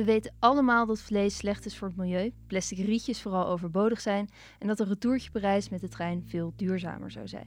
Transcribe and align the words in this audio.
We 0.00 0.06
weten 0.06 0.34
allemaal 0.38 0.86
dat 0.86 1.00
vlees 1.00 1.36
slecht 1.36 1.66
is 1.66 1.76
voor 1.76 1.88
het 1.88 1.96
milieu, 1.96 2.32
plastic 2.46 2.78
rietjes 2.78 3.22
vooral 3.22 3.46
overbodig 3.46 4.00
zijn 4.00 4.28
en 4.58 4.66
dat 4.66 4.80
een 4.80 4.86
retourtje 4.86 5.30
Parijs 5.30 5.68
met 5.68 5.80
de 5.80 5.88
trein 5.88 6.24
veel 6.26 6.52
duurzamer 6.56 7.10
zou 7.10 7.28
zijn. 7.28 7.46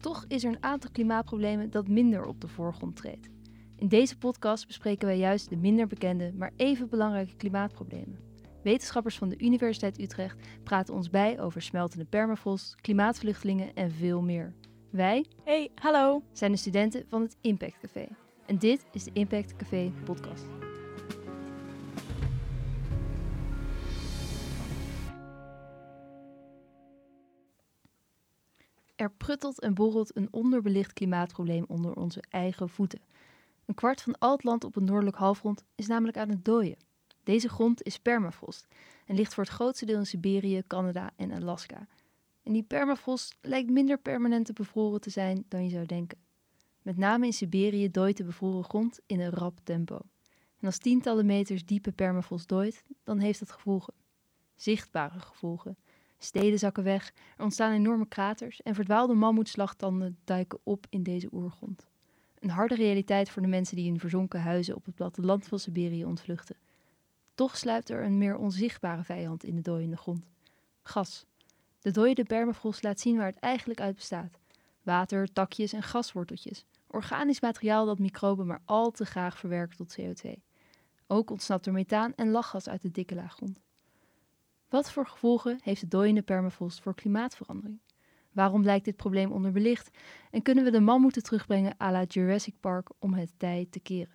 Toch 0.00 0.24
is 0.28 0.44
er 0.44 0.50
een 0.50 0.62
aantal 0.62 0.90
klimaatproblemen 0.90 1.70
dat 1.70 1.88
minder 1.88 2.24
op 2.24 2.40
de 2.40 2.48
voorgrond 2.48 2.96
treedt. 2.96 3.28
In 3.76 3.88
deze 3.88 4.18
podcast 4.18 4.66
bespreken 4.66 5.06
wij 5.06 5.18
juist 5.18 5.48
de 5.48 5.56
minder 5.56 5.86
bekende, 5.86 6.32
maar 6.34 6.52
even 6.56 6.88
belangrijke 6.88 7.36
klimaatproblemen. 7.36 8.18
Wetenschappers 8.62 9.18
van 9.18 9.28
de 9.28 9.38
Universiteit 9.38 10.00
Utrecht 10.00 10.46
praten 10.62 10.94
ons 10.94 11.10
bij 11.10 11.40
over 11.40 11.62
smeltende 11.62 12.04
permafrost, 12.04 12.80
klimaatvluchtelingen 12.80 13.74
en 13.74 13.90
veel 13.90 14.22
meer. 14.22 14.54
Wij, 14.90 15.26
Hey, 15.44 15.70
hallo. 15.74 16.22
zijn 16.32 16.52
de 16.52 16.58
studenten 16.58 17.04
van 17.08 17.22
het 17.22 17.36
Impact 17.40 17.78
Café. 17.80 18.08
En 18.46 18.58
dit 18.58 18.84
is 18.92 19.04
de 19.04 19.10
Impact 19.12 19.56
Café 19.56 19.92
podcast. 20.04 20.61
Er 29.02 29.10
pruttelt 29.10 29.60
en 29.60 29.74
borrelt 29.74 30.16
een 30.16 30.28
onderbelicht 30.30 30.92
klimaatprobleem 30.92 31.64
onder 31.68 31.94
onze 31.94 32.22
eigen 32.28 32.68
voeten. 32.68 33.00
Een 33.64 33.74
kwart 33.74 34.02
van 34.02 34.18
al 34.18 34.32
het 34.32 34.44
land 34.44 34.64
op 34.64 34.74
het 34.74 34.84
noordelijk 34.84 35.16
halfrond 35.16 35.64
is 35.74 35.86
namelijk 35.86 36.16
aan 36.16 36.28
het 36.28 36.44
dooien. 36.44 36.76
Deze 37.22 37.48
grond 37.48 37.82
is 37.82 37.98
permafrost 37.98 38.66
en 39.06 39.14
ligt 39.14 39.34
voor 39.34 39.44
het 39.44 39.52
grootste 39.52 39.86
deel 39.86 39.98
in 39.98 40.06
Siberië, 40.06 40.62
Canada 40.66 41.10
en 41.16 41.32
Alaska. 41.32 41.86
En 42.42 42.52
die 42.52 42.62
permafrost 42.62 43.36
lijkt 43.40 43.70
minder 43.70 43.98
permanent 43.98 44.46
te 44.46 44.52
bevroren 44.52 45.00
te 45.00 45.10
zijn 45.10 45.44
dan 45.48 45.64
je 45.64 45.70
zou 45.70 45.86
denken. 45.86 46.18
Met 46.82 46.96
name 46.96 47.26
in 47.26 47.32
Siberië 47.32 47.90
dooit 47.90 48.16
de 48.16 48.24
bevroren 48.24 48.64
grond 48.64 49.00
in 49.06 49.20
een 49.20 49.30
rap 49.30 49.58
tempo. 49.62 49.98
En 50.58 50.66
als 50.66 50.78
tientallen 50.78 51.26
meters 51.26 51.64
diepe 51.64 51.92
permafrost 51.92 52.48
dooit, 52.48 52.84
dan 53.04 53.18
heeft 53.18 53.38
dat 53.38 53.50
gevolgen. 53.50 53.94
Zichtbare 54.54 55.20
gevolgen. 55.20 55.76
Steden 56.24 56.58
zakken 56.58 56.84
weg, 56.84 57.12
er 57.36 57.44
ontstaan 57.44 57.72
enorme 57.72 58.08
kraters 58.08 58.62
en 58.62 58.74
verdwaalde 58.74 59.14
mammoetslagtanden 59.14 60.18
duiken 60.24 60.58
op 60.62 60.86
in 60.90 61.02
deze 61.02 61.28
oergrond. 61.32 61.86
Een 62.38 62.50
harde 62.50 62.74
realiteit 62.74 63.30
voor 63.30 63.42
de 63.42 63.48
mensen 63.48 63.76
die 63.76 63.86
in 63.86 63.98
verzonken 63.98 64.40
huizen 64.40 64.74
op 64.74 64.84
het 64.84 64.94
platteland 64.94 65.46
van 65.46 65.58
Siberië 65.58 66.04
ontvluchten. 66.04 66.56
Toch 67.34 67.56
sluipt 67.56 67.90
er 67.90 68.04
een 68.04 68.18
meer 68.18 68.36
onzichtbare 68.36 69.04
vijand 69.04 69.44
in 69.44 69.56
de 69.56 69.62
dooiende 69.62 69.96
grond. 69.96 70.26
Gas. 70.82 71.26
De 71.80 71.90
dooiende 71.90 72.24
permafrost 72.24 72.82
laat 72.82 73.00
zien 73.00 73.16
waar 73.16 73.26
het 73.26 73.38
eigenlijk 73.38 73.80
uit 73.80 73.94
bestaat. 73.94 74.38
Water, 74.82 75.32
takjes 75.32 75.72
en 75.72 75.82
gasworteltjes. 75.82 76.64
Organisch 76.86 77.40
materiaal 77.40 77.86
dat 77.86 77.98
microben 77.98 78.46
maar 78.46 78.62
al 78.64 78.90
te 78.90 79.04
graag 79.04 79.38
verwerken 79.38 79.76
tot 79.76 79.96
CO2. 80.00 80.30
Ook 81.06 81.30
ontsnapt 81.30 81.66
er 81.66 81.72
methaan 81.72 82.14
en 82.14 82.30
lachgas 82.30 82.68
uit 82.68 82.82
de 82.82 82.90
dikke 82.90 83.14
laaggrond. 83.14 83.60
Wat 84.72 84.92
voor 84.92 85.06
gevolgen 85.06 85.58
heeft 85.62 85.80
de 85.80 85.88
dooiende 85.88 86.22
permafrost 86.22 86.80
voor 86.80 86.94
klimaatverandering? 86.94 87.80
Waarom 88.30 88.62
blijkt 88.62 88.84
dit 88.84 88.96
probleem 88.96 89.32
onderbelicht? 89.32 89.90
En 90.30 90.42
kunnen 90.42 90.64
we 90.64 90.70
de 90.70 90.80
mammoeten 90.80 91.22
terugbrengen 91.22 91.74
à 91.80 91.90
la 91.90 92.02
Jurassic 92.02 92.54
Park 92.60 92.88
om 92.98 93.14
het 93.14 93.32
tij 93.36 93.66
te 93.70 93.80
keren? 93.80 94.14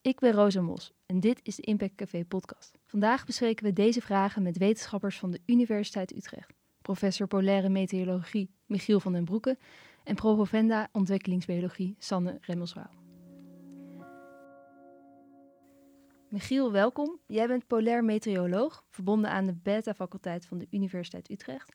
Ik 0.00 0.18
ben 0.20 0.32
Rosa 0.32 0.60
Mos 0.60 0.92
en 1.06 1.20
dit 1.20 1.40
is 1.42 1.56
de 1.56 1.62
Impact 1.62 1.94
Café 1.94 2.24
podcast. 2.24 2.78
Vandaag 2.84 3.24
bespreken 3.24 3.64
we 3.64 3.72
deze 3.72 4.00
vragen 4.00 4.42
met 4.42 4.58
wetenschappers 4.58 5.18
van 5.18 5.30
de 5.30 5.40
Universiteit 5.46 6.16
Utrecht. 6.16 6.54
Professor 6.82 7.26
Polaire 7.26 7.68
Meteorologie 7.68 8.50
Michiel 8.66 9.00
van 9.00 9.12
den 9.12 9.24
Broeke 9.24 9.58
en 10.04 10.14
promovenda 10.14 10.88
Ontwikkelingsbiologie 10.92 11.94
Sanne 11.98 12.38
Remmelswaal. 12.40 13.05
Michiel, 16.28 16.72
welkom. 16.72 17.20
Jij 17.26 17.46
bent 17.46 17.66
polair 17.66 18.04
meteoroloog, 18.04 18.84
verbonden 18.90 19.30
aan 19.30 19.46
de 19.46 19.54
beta-faculteit 19.54 20.46
van 20.46 20.58
de 20.58 20.66
Universiteit 20.70 21.30
Utrecht. 21.30 21.72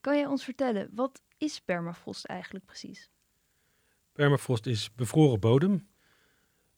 Kan 0.00 0.16
jij 0.16 0.26
ons 0.26 0.44
vertellen, 0.44 0.90
wat 0.94 1.22
is 1.38 1.60
permafrost 1.60 2.24
eigenlijk 2.24 2.64
precies? 2.64 3.10
Permafrost 4.12 4.66
is 4.66 4.94
bevroren 4.94 5.40
bodem. 5.40 5.88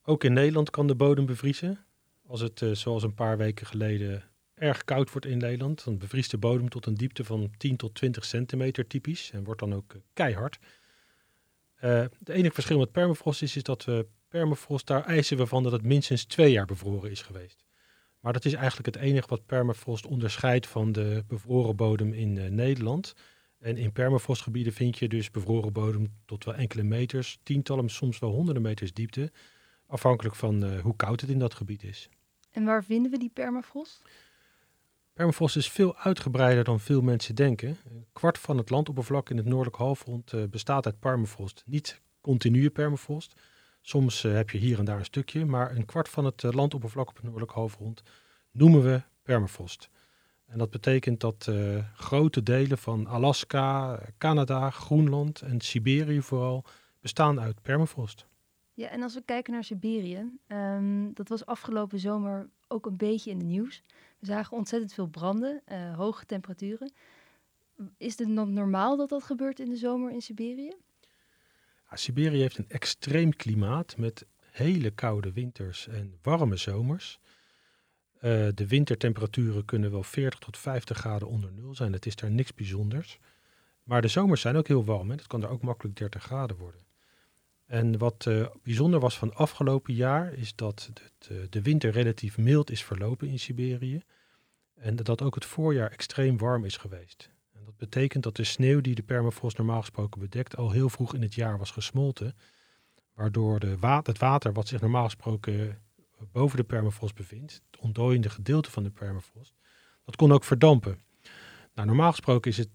Ook 0.03 0.25
in 0.25 0.33
Nederland 0.33 0.71
kan 0.71 0.87
de 0.87 0.95
bodem 0.95 1.27
bevriezen. 1.27 1.85
Als 2.27 2.41
het, 2.41 2.61
uh, 2.61 2.75
zoals 2.75 3.03
een 3.03 3.15
paar 3.15 3.37
weken 3.37 3.67
geleden, 3.67 4.31
erg 4.55 4.85
koud 4.85 5.11
wordt 5.11 5.27
in 5.27 5.39
Nederland, 5.39 5.85
dan 5.85 5.99
bevriest 5.99 6.31
de 6.31 6.39
bodem 6.39 6.69
tot 6.69 6.87
een 6.87 6.95
diepte 6.95 7.25
van 7.25 7.51
10 7.57 7.77
tot 7.77 7.95
20 7.95 8.25
centimeter 8.25 8.87
typisch 8.87 9.31
en 9.31 9.45
wordt 9.45 9.61
dan 9.61 9.75
ook 9.75 9.95
uh, 9.95 10.01
keihard. 10.13 10.59
Uh, 11.85 11.91
het 12.19 12.29
enige 12.29 12.55
verschil 12.55 12.79
met 12.79 12.93
permafrost 12.93 13.43
is 13.43 13.53
dat 13.53 13.85
we 13.85 14.07
permafrost, 14.33 14.87
daar 14.87 15.05
eisen 15.05 15.37
we 15.37 15.47
van 15.47 15.63
dat 15.63 15.73
het 15.73 15.83
minstens 15.83 16.25
twee 16.25 16.53
jaar 16.53 16.67
bevroren 16.67 17.11
is 17.11 17.23
geweest. 17.23 17.65
Maar 18.21 18.33
dat 18.33 18.45
is 18.45 18.53
eigenlijk 18.53 18.95
het 18.95 19.05
enige 19.05 19.29
wat 19.29 19.47
permafrost 19.47 20.07
onderscheidt 20.07 20.67
van 20.67 20.93
de 20.93 21.25
bevroren 21.27 21.77
bodem 21.77 22.13
in 22.13 22.55
Nederland. 22.55 23.15
En 23.59 23.77
in 23.77 23.93
permafrostgebieden 23.93 24.73
vind 24.73 24.99
je 24.99 25.09
dus 25.09 25.31
bevroren 25.31 25.73
bodem 25.73 26.13
tot 26.25 26.45
wel 26.45 26.55
enkele 26.55 26.83
meters, 26.83 27.39
tientallen, 27.43 27.89
soms 27.89 28.19
wel 28.19 28.31
honderden 28.31 28.63
meters 28.63 28.93
diepte. 28.93 29.33
Afhankelijk 29.87 30.37
van 30.37 30.65
uh, 30.65 30.81
hoe 30.81 30.97
koud 30.97 31.21
het 31.21 31.31
in 31.31 31.39
dat 31.39 31.55
gebied 31.55 31.83
is. 31.83 32.09
En 32.51 32.65
waar 32.65 32.85
vinden 32.85 33.11
we 33.11 33.19
die 33.19 33.31
permafrost? 33.35 34.03
Permafrost 35.13 35.57
is 35.57 35.71
veel 35.71 35.97
uitgebreider 35.97 36.65
dan 36.65 36.81
veel 36.81 37.01
mensen 37.01 37.35
denken. 37.35 37.69
Een 37.69 38.07
kwart 38.13 38.39
van 38.39 38.57
het 38.57 38.71
landoppervlak 38.71 39.31
in 39.31 39.37
het 39.37 39.47
noordelijk 39.47 39.77
halfrond 39.77 40.33
uh, 40.33 40.45
bestaat 40.45 40.87
uit 40.87 40.99
permafrost. 40.99 41.63
Niet 41.67 42.01
continue 42.21 42.71
permafrost. 42.71 43.35
Soms 43.85 44.25
uh, 44.25 44.33
heb 44.33 44.51
je 44.51 44.59
hier 44.59 44.79
en 44.79 44.85
daar 44.85 44.99
een 44.99 45.05
stukje, 45.05 45.45
maar 45.45 45.77
een 45.77 45.85
kwart 45.85 46.09
van 46.09 46.25
het 46.25 46.43
landoppervlak 46.43 47.09
op 47.09 47.15
het 47.15 47.25
noordelijk 47.25 47.53
halfrond 47.53 48.03
noemen 48.51 48.83
we 48.83 49.03
permafrost. 49.23 49.89
En 50.47 50.59
dat 50.59 50.71
betekent 50.71 51.21
dat 51.21 51.51
grote 51.95 52.43
delen 52.43 52.79
van 52.79 53.07
Alaska, 53.07 54.01
Canada, 54.19 54.71
Groenland 54.71 55.41
en 55.41 55.61
Siberië 55.61 56.23
vooral 56.23 56.65
bestaan 57.01 57.41
uit 57.41 57.63
permafrost. 57.63 58.27
Ja, 58.75 58.89
en 58.89 59.03
als 59.03 59.15
we 59.15 59.23
kijken 59.25 59.53
naar 59.53 59.65
Siberië, 59.65 60.39
um, 60.47 61.15
dat 61.15 61.29
was 61.29 61.47
afgelopen 61.47 61.99
zomer 61.99 62.49
ook 62.69 62.87
een 62.87 62.97
beetje 62.97 63.31
in 63.31 63.39
de 63.39 63.45
nieuws. 63.45 63.83
We 64.19 64.27
zagen 64.27 64.57
ontzettend 64.57 64.93
veel 64.93 65.07
branden, 65.07 65.63
hoge 65.97 66.27
temperaturen. 66.27 66.93
Is 67.97 68.19
het 68.19 68.29
normaal 68.29 68.97
dat 68.97 69.09
dat 69.09 69.23
gebeurt 69.23 69.61
in 69.61 69.69
de 69.69 69.77
zomer 69.77 70.11
in 70.11 70.23
Siberië? 70.23 70.73
Siberië 71.97 72.41
heeft 72.41 72.59
een 72.59 72.69
extreem 72.69 73.37
klimaat 73.37 73.97
met 73.97 74.27
hele 74.51 74.91
koude 74.91 75.33
winters 75.33 75.89
en 75.89 76.19
warme 76.23 76.57
zomers. 76.57 77.19
Uh, 78.17 78.21
de 78.55 78.67
wintertemperaturen 78.67 79.65
kunnen 79.65 79.91
wel 79.91 80.03
40 80.03 80.39
tot 80.39 80.59
50 80.59 80.99
graden 80.99 81.29
onder 81.29 81.53
nul 81.53 81.75
zijn. 81.75 81.93
Het 81.93 82.07
is 82.07 82.17
daar 82.17 82.31
niks 82.31 82.55
bijzonders. 82.55 83.19
Maar 83.83 84.03
de 84.03 84.09
zomers 84.09 84.41
zijn 84.41 84.57
ook 84.57 84.69
heel 84.69 84.85
warm. 84.85 85.11
Het 85.11 85.27
kan 85.27 85.41
daar 85.41 85.51
ook 85.51 85.63
makkelijk 85.63 85.97
30 85.97 86.23
graden 86.23 86.57
worden. 86.57 86.81
En 87.67 87.99
wat 87.99 88.25
uh, 88.29 88.47
bijzonder 88.63 89.01
was 89.01 89.19
van 89.19 89.35
afgelopen 89.35 89.95
jaar 89.95 90.33
is 90.33 90.55
dat 90.55 90.91
het, 90.95 91.29
uh, 91.31 91.39
de 91.51 91.63
winter 91.63 91.91
relatief 91.91 92.39
mild 92.39 92.71
is 92.71 92.85
verlopen 92.85 93.29
in 93.29 93.39
Siberië. 93.39 94.03
En 94.75 94.97
dat 94.97 95.23
ook 95.23 95.35
het 95.35 95.45
voorjaar 95.45 95.91
extreem 95.91 96.39
warm 96.39 96.65
is 96.65 96.77
geweest. 96.77 97.31
En 97.83 97.89
dat 97.89 98.01
betekent 98.01 98.25
dat 98.25 98.37
de 98.37 98.45
sneeuw 98.45 98.81
die 98.81 98.95
de 98.95 99.03
permafrost 99.03 99.57
normaal 99.57 99.81
gesproken 99.81 100.21
bedekt 100.21 100.57
al 100.57 100.71
heel 100.71 100.89
vroeg 100.89 101.15
in 101.15 101.23
het 101.23 101.35
jaar 101.35 101.59
was 101.59 101.71
gesmolten. 101.71 102.37
Waardoor 103.15 103.61
de 103.61 103.79
wa 103.79 104.01
het 104.03 104.19
water 104.19 104.53
wat 104.53 104.69
zich 104.69 104.81
normaal 104.81 105.05
gesproken 105.05 105.79
boven 106.33 106.57
de 106.57 106.65
permafrost 106.65 107.15
bevindt, 107.15 107.63
het 107.71 107.81
ontdooiende 107.81 108.31
gedeelte 108.31 108.71
van 108.71 108.83
de 108.83 108.91
permafrost, 108.91 109.55
dat 110.05 110.17
kon 110.17 110.33
ook 110.33 110.45
verdampen. 110.45 110.99
Nou, 111.75 111.87
normaal 111.87 112.11
gesproken 112.11 112.51
is 112.51 112.57
het 112.57 112.69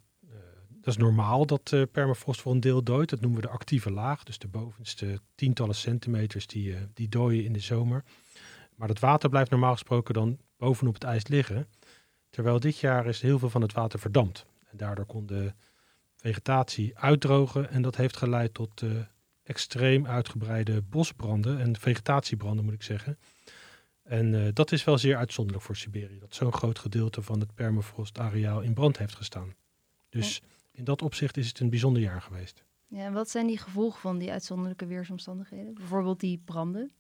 dat 0.70 0.96
is 0.96 1.02
normaal 1.02 1.46
dat 1.46 1.72
uh, 1.74 1.84
permafrost 1.92 2.42
voor 2.42 2.52
een 2.52 2.60
deel 2.60 2.84
dooit. 2.84 3.10
Dat 3.10 3.22
noemen 3.22 3.42
we 3.42 3.48
de 3.48 3.54
actieve 3.54 3.92
laag. 3.92 4.24
Dus 4.24 4.38
de 4.38 4.48
bovenste 4.48 5.20
tientallen 5.36 5.76
centimeters 5.76 6.48
die, 6.48 6.70
uh, 6.70 6.78
die 6.94 7.10
dooien 7.10 7.44
in 7.44 7.54
de 7.54 7.60
zomer. 7.60 8.04
Maar 8.76 8.88
het 8.88 9.00
water 9.00 9.30
blijft 9.30 9.52
normaal 9.52 9.72
gesproken 9.72 10.14
dan 10.14 10.38
bovenop 10.58 10.94
het 10.94 11.04
ijs 11.04 11.28
liggen. 11.28 11.68
Terwijl 12.30 12.60
dit 12.60 12.78
jaar 12.78 13.06
is 13.06 13.22
heel 13.22 13.40
veel 13.40 13.50
van 13.50 13.62
het 13.62 13.74
water 13.74 14.00
verdampt. 14.00 14.46
En 14.80 14.86
daardoor 14.86 15.06
kon 15.06 15.26
de 15.26 15.54
vegetatie 16.16 16.98
uitdrogen. 16.98 17.70
En 17.70 17.82
dat 17.82 17.96
heeft 17.96 18.18
geleid 18.18 18.54
tot 18.54 18.82
uh, 18.82 18.92
extreem 19.44 20.08
uitgebreide 20.08 20.82
bosbranden 20.82 21.60
en 21.60 21.80
vegetatiebranden 21.80 22.66
moet 22.66 22.74
ik 22.74 22.84
zeggen. 22.84 23.18
En 24.04 24.54
dat 24.54 24.72
is 24.72 24.84
wel 24.84 24.98
zeer 24.98 25.18
uitzonderlijk 25.18 25.66
voor 25.66 25.76
Siberië. 25.76 26.20
Dat 26.20 26.36
zo'n 26.36 26.54
groot 26.54 26.80
gedeelte 26.80 27.22
van 27.22 27.40
het 27.40 27.54
permafrostareaal 27.54 28.62
in 28.62 28.74
brand 28.74 28.98
heeft 28.98 29.16
gestaan. 29.16 29.56
Dus... 30.10 30.36
Ja 30.36 30.56
in 30.78 30.84
dat 30.84 31.02
opzicht 31.02 31.38
is 31.38 31.48
het 31.48 31.60
een 31.60 31.70
bijzonder 31.70 32.02
jaar 32.02 32.22
geweest. 32.22 32.64
Ja, 32.88 33.06
en 33.06 33.14
wat 33.14 33.30
zijn 33.30 33.48
die 33.48 33.58
gevolgen 33.58 34.00
van 34.00 34.18
die 34.18 34.32
uitzonderlijke 34.32 34.86
weersomstandigheden? 34.86 35.74
Bijvoorbeeld 35.74 36.20
die 36.20 36.42
branden? 36.46 36.92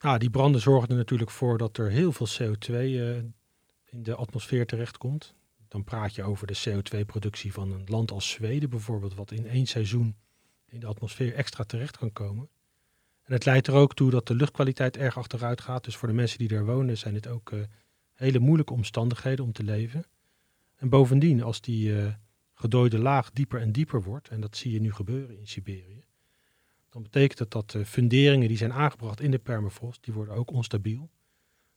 Nou, 0.00 0.18
die 0.18 0.30
branden 0.30 0.60
zorgen 0.60 0.88
er 0.88 0.96
natuurlijk 0.96 1.30
voor 1.30 1.58
dat 1.58 1.76
er 1.76 1.90
heel 1.90 2.12
veel 2.12 2.28
CO2 2.28 2.70
uh, 2.70 3.16
in 3.84 4.02
de 4.02 4.14
atmosfeer 4.14 4.66
terechtkomt. 4.66 5.34
Dan 5.70 5.84
praat 5.84 6.14
je 6.14 6.22
over 6.22 6.46
de 6.46 6.62
CO2-productie 6.68 7.52
van 7.52 7.72
een 7.72 7.84
land 7.86 8.10
als 8.10 8.30
Zweden 8.30 8.70
bijvoorbeeld, 8.70 9.14
wat 9.14 9.30
in 9.30 9.46
één 9.46 9.66
seizoen 9.66 10.16
in 10.66 10.80
de 10.80 10.86
atmosfeer 10.86 11.34
extra 11.34 11.64
terecht 11.64 11.96
kan 11.96 12.12
komen. 12.12 12.48
En 13.22 13.32
het 13.32 13.44
leidt 13.44 13.66
er 13.66 13.74
ook 13.74 13.94
toe 13.94 14.10
dat 14.10 14.26
de 14.26 14.34
luchtkwaliteit 14.34 14.96
erg 14.96 15.18
achteruit 15.18 15.60
gaat. 15.60 15.84
Dus 15.84 15.96
voor 15.96 16.08
de 16.08 16.14
mensen 16.14 16.38
die 16.38 16.48
daar 16.48 16.64
wonen 16.64 16.98
zijn 16.98 17.14
dit 17.14 17.26
ook 17.26 17.50
uh, 17.50 17.60
hele 18.14 18.38
moeilijke 18.38 18.72
omstandigheden 18.72 19.44
om 19.44 19.52
te 19.52 19.62
leven. 19.62 20.04
En 20.76 20.88
bovendien, 20.88 21.42
als 21.42 21.60
die 21.60 21.90
uh, 21.90 22.14
gedooide 22.54 22.98
laag 22.98 23.30
dieper 23.30 23.60
en 23.60 23.72
dieper 23.72 24.02
wordt, 24.02 24.28
en 24.28 24.40
dat 24.40 24.56
zie 24.56 24.72
je 24.72 24.80
nu 24.80 24.92
gebeuren 24.92 25.38
in 25.38 25.46
Siberië, 25.46 26.04
dan 26.88 27.02
betekent 27.02 27.38
dat 27.38 27.50
dat 27.50 27.70
de 27.70 27.86
funderingen 27.86 28.48
die 28.48 28.56
zijn 28.56 28.72
aangebracht 28.72 29.20
in 29.20 29.30
de 29.30 29.38
permafrost, 29.38 30.04
die 30.04 30.14
worden 30.14 30.34
ook 30.34 30.50
onstabiel. 30.50 31.10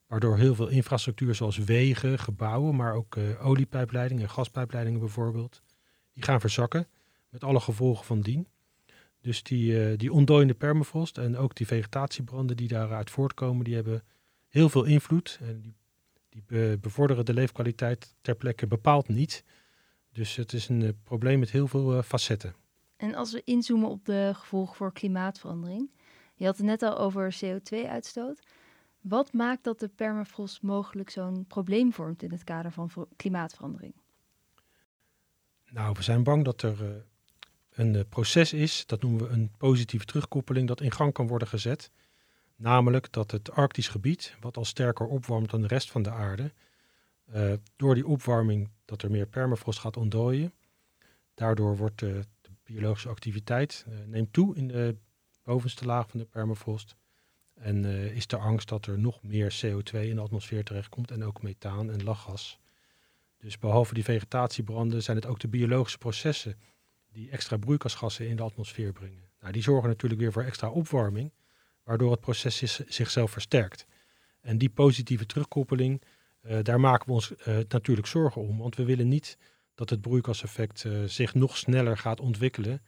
Waardoor 0.08 0.38
heel 0.38 0.56
veel 0.56 0.68
infrastructuur 0.68 1.36
zoals 1.36 1.58
wegen, 1.58 2.20
gebouwen, 2.20 2.76
maar 2.76 2.94
ook 2.94 3.16
uh, 3.16 3.46
oliepijpleidingen 3.46 4.24
en 4.24 4.30
gaspijpleidingen 4.30 5.00
bijvoorbeeld, 5.00 5.62
die 6.14 6.24
gaan 6.24 6.40
verzakken 6.40 6.88
met 7.30 7.44
alle 7.44 7.60
gevolgen 7.60 8.06
van 8.06 8.22
dien. 8.22 8.48
Dus 9.22 9.44
die, 9.44 9.92
uh, 9.92 9.98
die 9.98 10.14
ontdooiende 10.14 10.54
permafrost 10.54 11.18
en 11.18 11.38
ook 11.38 11.56
die 11.56 11.68
vegetatiebranden 11.68 12.58
die 12.58 12.68
daaruit 12.68 13.10
voortkomen, 13.10 13.64
die 13.64 13.76
hebben 13.76 14.04
heel 14.48 14.70
veel 14.70 14.84
invloed. 14.84 15.40
En 15.42 15.62
die, 15.62 15.74
die 16.30 16.78
bevorderen 16.78 17.26
de 17.26 17.34
leefkwaliteit 17.34 18.16
ter 18.22 18.36
plekke 18.36 18.68
bepaald 18.68 19.08
niet. 19.08 19.44
Dus 20.12 20.36
het 20.36 20.54
is 20.54 20.70
een 20.70 20.82
uh, 20.82 20.90
probleem 21.04 21.40
met 21.40 21.52
heel 21.52 21.68
veel 21.68 22.04
facetten. 22.04 22.56
En 22.98 23.16
als 23.16 23.32
we 23.32 23.42
inzoomen 23.46 23.90
op 23.90 24.06
de 24.06 24.32
gevolgen 24.36 24.76
voor 24.76 24.94
klimaatverandering. 24.94 25.92
Je 26.36 26.46
had 26.46 26.58
het 26.58 26.66
net 26.66 26.82
al 26.82 26.98
over 26.98 27.36
CO2-uitstoot. 27.46 28.40
Wat 29.04 29.34
maakt 29.34 29.64
dat 29.64 29.80
de 29.80 29.88
permafrost 29.88 30.62
mogelijk 30.62 31.10
zo'n 31.10 31.46
probleem 31.48 31.94
vormt 31.94 32.24
in 32.24 32.32
het 32.32 32.44
kader 32.44 32.72
van 32.72 32.90
klimaatverandering? 33.16 33.94
Nou, 35.70 35.94
we 35.98 36.04
zijn 36.04 36.24
bang 36.24 36.44
dat 36.44 36.62
er 36.62 37.06
een 37.70 37.94
uh, 37.94 38.02
proces 38.10 38.54
is, 38.54 38.86
dat 38.86 39.02
noemen 39.02 39.22
we 39.22 39.30
een 39.30 39.52
positieve 39.58 40.06
terugkoppeling, 40.06 40.68
dat 40.68 40.82
in 40.82 40.92
gang 40.92 41.14
kan 41.14 41.28
worden 41.28 41.48
gezet. 41.48 41.92
Namelijk 42.56 43.12
dat 43.12 43.32
het 43.32 43.52
Arktisch 43.52 43.88
gebied, 43.88 44.36
wat 44.40 44.58
al 44.58 44.66
sterker 44.66 45.06
opwarmt 45.06 45.50
dan 45.50 45.62
de 45.62 45.68
rest 45.68 45.92
van 45.92 46.02
de 46.02 46.12
aarde, 46.12 46.54
uh, 47.36 47.54
door 47.76 47.96
die 47.96 48.08
opwarming 48.08 48.70
dat 48.86 49.02
er 49.02 49.12
meer 49.12 49.28
permafrost 49.28 49.80
gaat 49.80 49.98
ontdooien. 49.98 50.54
Daardoor 51.34 51.78
wordt 51.78 52.00
de 52.00 52.26
biologische 52.64 53.10
activiteit 53.10 53.86
neemt 54.06 54.34
toe 54.34 54.56
in 54.56 54.68
de 54.68 54.98
bovenste 55.44 55.86
laag 55.86 56.10
van 56.10 56.20
de 56.20 56.26
permafrost. 56.26 56.96
En 57.54 57.86
is 57.86 58.28
de 58.28 58.38
angst 58.38 58.70
dat 58.70 58.86
er 58.86 59.00
nog 59.00 59.24
meer 59.24 59.62
CO2 59.66 60.00
in 60.00 60.16
de 60.16 60.22
atmosfeer 60.22 60.64
terechtkomt 60.64 61.12
en 61.12 61.24
ook 61.24 61.42
methaan 61.42 61.92
en 61.92 62.04
lachgas. 62.04 62.60
Dus 63.38 63.60
behalve 63.60 63.94
die 63.94 64.04
vegetatiebranden 64.04 65.04
zijn 65.04 65.18
het 65.18 65.26
ook 65.26 65.40
de 65.40 65.48
biologische 65.48 65.98
processen 65.98 66.58
die 67.12 67.30
extra 67.30 67.58
broeikasgassen 67.58 68.28
in 68.28 68.36
de 68.36 68.44
atmosfeer 68.44 68.92
brengen. 68.92 69.30
Nou, 69.40 69.54
die 69.54 69.62
zorgen 69.62 69.90
natuurlijk 69.90 70.22
weer 70.22 70.32
voor 70.32 70.44
extra 70.44 70.70
opwarming, 70.70 71.32
waardoor 71.84 72.12
het 72.12 72.20
proces 72.20 72.78
zichzelf 72.88 73.32
versterkt. 73.32 73.86
En 74.42 74.58
die 74.58 74.70
positieve 74.70 75.26
terugkoppeling, 75.26 76.02
uh, 76.42 76.60
daar 76.62 76.80
maken 76.80 77.08
we 77.08 77.14
ons 77.14 77.32
uh, 77.32 77.58
natuurlijk 77.68 78.08
zorgen 78.08 78.42
om, 78.42 78.58
want 78.58 78.76
we 78.76 78.86
willen 78.86 79.08
niet 79.08 79.38
dat 79.76 79.90
het 79.90 80.02
broeikaseffect 80.02 80.86
zich 81.06 81.34
nog 81.34 81.58
sneller 81.58 81.98
gaat 81.98 82.20
ontwikkelen 82.20 82.82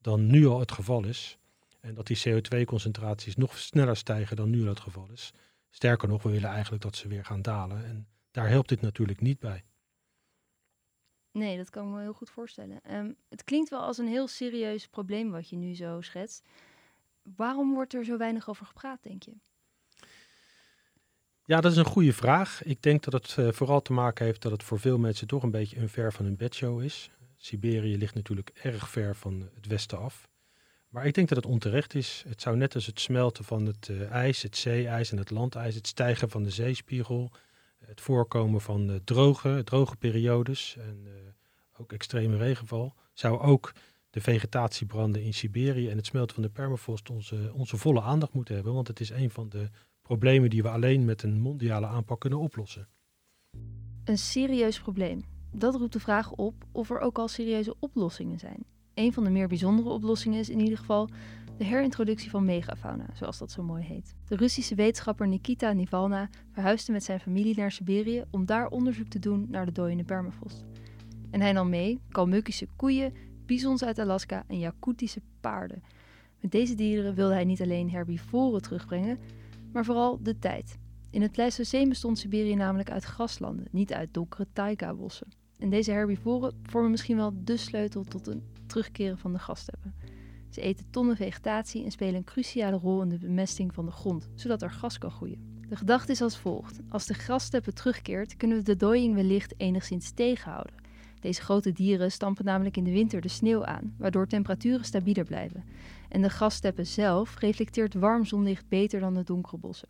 dan 0.00 0.26
nu 0.26 0.46
al 0.46 0.60
het 0.60 0.72
geval 0.72 1.04
is. 1.04 1.38
En 1.80 1.94
dat 1.94 2.06
die 2.06 2.22
CO2-concentraties 2.28 3.36
nog 3.36 3.58
sneller 3.58 3.96
stijgen 3.96 4.36
dan 4.36 4.50
nu 4.50 4.68
het 4.68 4.80
geval 4.80 5.08
is. 5.12 5.32
Sterker 5.70 6.08
nog, 6.08 6.22
we 6.22 6.30
willen 6.30 6.50
eigenlijk 6.50 6.82
dat 6.82 6.96
ze 6.96 7.08
weer 7.08 7.24
gaan 7.24 7.42
dalen. 7.42 7.84
En 7.84 8.08
daar 8.30 8.48
helpt 8.48 8.68
dit 8.68 8.80
natuurlijk 8.80 9.20
niet 9.20 9.38
bij. 9.38 9.64
Nee, 11.32 11.56
dat 11.56 11.70
kan 11.70 11.86
ik 11.86 11.94
me 11.94 12.00
heel 12.00 12.12
goed 12.12 12.30
voorstellen. 12.30 12.94
Um, 12.94 13.16
het 13.28 13.44
klinkt 13.44 13.70
wel 13.70 13.80
als 13.80 13.98
een 13.98 14.08
heel 14.08 14.28
serieus 14.28 14.86
probleem 14.86 15.30
wat 15.30 15.48
je 15.48 15.56
nu 15.56 15.74
zo 15.74 16.00
schetst. 16.00 16.48
Waarom 17.22 17.74
wordt 17.74 17.94
er 17.94 18.04
zo 18.04 18.16
weinig 18.16 18.48
over 18.48 18.66
gepraat, 18.66 19.02
denk 19.02 19.22
je? 19.22 19.32
Ja, 21.44 21.60
dat 21.60 21.72
is 21.72 21.78
een 21.78 21.84
goede 21.84 22.12
vraag. 22.12 22.62
Ik 22.62 22.82
denk 22.82 23.02
dat 23.02 23.12
het 23.12 23.36
uh, 23.38 23.52
vooral 23.52 23.82
te 23.82 23.92
maken 23.92 24.24
heeft 24.24 24.42
dat 24.42 24.52
het 24.52 24.62
voor 24.62 24.80
veel 24.80 24.98
mensen 24.98 25.26
toch 25.26 25.42
een 25.42 25.50
beetje 25.50 25.78
een 25.78 25.88
ver 25.88 26.12
van 26.12 26.24
hun 26.24 26.36
bedshow 26.36 26.82
is. 26.82 27.10
Siberië 27.36 27.96
ligt 27.96 28.14
natuurlijk 28.14 28.50
erg 28.62 28.88
ver 28.88 29.16
van 29.16 29.48
het 29.54 29.66
westen 29.66 29.98
af. 29.98 30.29
Maar 30.90 31.06
ik 31.06 31.14
denk 31.14 31.28
dat 31.28 31.36
het 31.36 31.46
onterecht 31.46 31.94
is. 31.94 32.24
Het 32.28 32.40
zou 32.42 32.56
net 32.56 32.74
als 32.74 32.86
het 32.86 33.00
smelten 33.00 33.44
van 33.44 33.66
het 33.66 33.88
uh, 33.88 34.10
ijs, 34.10 34.42
het 34.42 34.56
zeeijs 34.56 35.10
en 35.10 35.18
het 35.18 35.30
landijs, 35.30 35.74
het 35.74 35.86
stijgen 35.86 36.30
van 36.30 36.42
de 36.42 36.50
zeespiegel, 36.50 37.30
het 37.84 38.00
voorkomen 38.00 38.60
van 38.60 38.90
uh, 38.90 38.96
droge, 39.04 39.62
droge 39.64 39.96
periodes 39.96 40.76
en 40.78 41.02
uh, 41.04 41.12
ook 41.78 41.92
extreme 41.92 42.36
regenval, 42.36 42.94
zou 43.12 43.40
ook 43.40 43.72
de 44.10 44.20
vegetatiebranden 44.20 45.22
in 45.22 45.34
Siberië 45.34 45.88
en 45.88 45.96
het 45.96 46.06
smelten 46.06 46.34
van 46.34 46.44
de 46.44 46.50
permafrost 46.50 47.10
onze, 47.10 47.50
onze 47.54 47.76
volle 47.76 48.02
aandacht 48.02 48.32
moeten 48.32 48.54
hebben. 48.54 48.74
Want 48.74 48.88
het 48.88 49.00
is 49.00 49.10
een 49.10 49.30
van 49.30 49.48
de 49.48 49.70
problemen 50.02 50.50
die 50.50 50.62
we 50.62 50.68
alleen 50.68 51.04
met 51.04 51.22
een 51.22 51.40
mondiale 51.40 51.86
aanpak 51.86 52.20
kunnen 52.20 52.38
oplossen. 52.38 52.88
Een 54.04 54.18
serieus 54.18 54.80
probleem. 54.80 55.24
Dat 55.52 55.74
roept 55.74 55.92
de 55.92 56.00
vraag 56.00 56.32
op 56.32 56.54
of 56.72 56.90
er 56.90 56.98
ook 56.98 57.18
al 57.18 57.28
serieuze 57.28 57.74
oplossingen 57.78 58.38
zijn. 58.38 58.64
Een 59.00 59.12
van 59.12 59.24
de 59.24 59.30
meer 59.30 59.48
bijzondere 59.48 59.88
oplossingen 59.88 60.38
is 60.38 60.48
in 60.48 60.60
ieder 60.60 60.78
geval 60.78 61.08
de 61.56 61.64
herintroductie 61.64 62.30
van 62.30 62.44
megafauna, 62.44 63.06
zoals 63.14 63.38
dat 63.38 63.50
zo 63.50 63.62
mooi 63.62 63.84
heet. 63.84 64.14
De 64.28 64.36
Russische 64.36 64.74
wetenschapper 64.74 65.28
Nikita 65.28 65.72
Nivalna 65.72 66.28
verhuisde 66.52 66.92
met 66.92 67.04
zijn 67.04 67.20
familie 67.20 67.56
naar 67.56 67.72
Siberië 67.72 68.24
om 68.30 68.46
daar 68.46 68.68
onderzoek 68.68 69.08
te 69.08 69.18
doen 69.18 69.46
naar 69.48 69.64
de 69.66 69.72
dooiende 69.72 70.04
permafrost. 70.04 70.64
En 71.30 71.40
hij 71.40 71.52
nam 71.52 71.68
mee 71.68 72.00
Kalmukische 72.08 72.68
koeien, 72.76 73.12
bisons 73.46 73.84
uit 73.84 73.98
Alaska 73.98 74.44
en 74.46 74.58
Yakutische 74.58 75.22
paarden. 75.40 75.82
Met 76.40 76.50
deze 76.50 76.74
dieren 76.74 77.14
wilde 77.14 77.34
hij 77.34 77.44
niet 77.44 77.62
alleen 77.62 77.90
herbivoren 77.90 78.62
terugbrengen, 78.62 79.18
maar 79.72 79.84
vooral 79.84 80.22
de 80.22 80.38
tijd. 80.38 80.78
In 81.10 81.22
het 81.22 81.32
Pleistoceen 81.32 81.88
bestond 81.88 82.18
Siberië 82.18 82.54
namelijk 82.54 82.90
uit 82.90 83.04
graslanden, 83.04 83.66
niet 83.70 83.92
uit 83.92 84.14
donkere 84.14 84.46
taiga-bossen. 84.52 85.28
En 85.58 85.70
deze 85.70 85.90
herbivoren 85.90 86.52
vormen 86.62 86.90
misschien 86.90 87.16
wel 87.16 87.32
de 87.44 87.56
sleutel 87.56 88.04
tot 88.04 88.26
een 88.26 88.42
terugkeren 88.70 89.18
van 89.18 89.32
de 89.32 89.38
gassteppen. 89.38 89.94
Ze 90.50 90.60
eten 90.60 90.90
tonnen 90.90 91.16
vegetatie 91.16 91.84
en 91.84 91.90
spelen 91.90 92.14
een 92.14 92.24
cruciale 92.24 92.76
rol 92.76 93.02
in 93.02 93.08
de 93.08 93.18
bemesting 93.18 93.74
van 93.74 93.86
de 93.86 93.92
grond, 93.92 94.28
zodat 94.34 94.62
er 94.62 94.70
gas 94.70 94.98
kan 94.98 95.10
groeien. 95.10 95.62
De 95.68 95.76
gedachte 95.76 96.12
is 96.12 96.22
als 96.22 96.38
volgt: 96.38 96.80
als 96.88 97.06
de 97.06 97.14
grassteppen 97.14 97.74
terugkeert, 97.74 98.36
kunnen 98.36 98.56
we 98.56 98.62
de 98.62 98.76
dooiing 98.76 99.14
wellicht 99.14 99.54
enigszins 99.56 100.10
tegenhouden. 100.10 100.74
Deze 101.20 101.42
grote 101.42 101.72
dieren 101.72 102.12
stampen 102.12 102.44
namelijk 102.44 102.76
in 102.76 102.84
de 102.84 102.92
winter 102.92 103.20
de 103.20 103.28
sneeuw 103.28 103.64
aan, 103.64 103.94
waardoor 103.98 104.26
temperaturen 104.26 104.84
stabieler 104.84 105.24
blijven. 105.24 105.64
En 106.08 106.22
de 106.22 106.30
grassteppen 106.30 106.86
zelf 106.86 107.38
reflecteert 107.38 107.94
warm 107.94 108.24
zonlicht 108.24 108.68
beter 108.68 109.00
dan 109.00 109.14
de 109.14 109.22
donkere 109.22 109.58
bossen. 109.58 109.88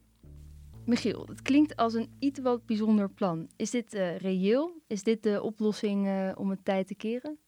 Michiel, 0.84 1.26
het 1.28 1.42
klinkt 1.42 1.76
als 1.76 1.94
een 1.94 2.10
iets 2.18 2.40
wat 2.40 2.66
bijzonder 2.66 3.10
plan. 3.10 3.48
Is 3.56 3.70
dit 3.70 3.94
uh, 3.94 4.16
reëel? 4.16 4.82
Is 4.86 5.02
dit 5.02 5.22
de 5.22 5.42
oplossing 5.42 6.06
uh, 6.06 6.32
om 6.34 6.50
het 6.50 6.64
tijd 6.64 6.86
te 6.86 6.94
keren? 6.94 7.38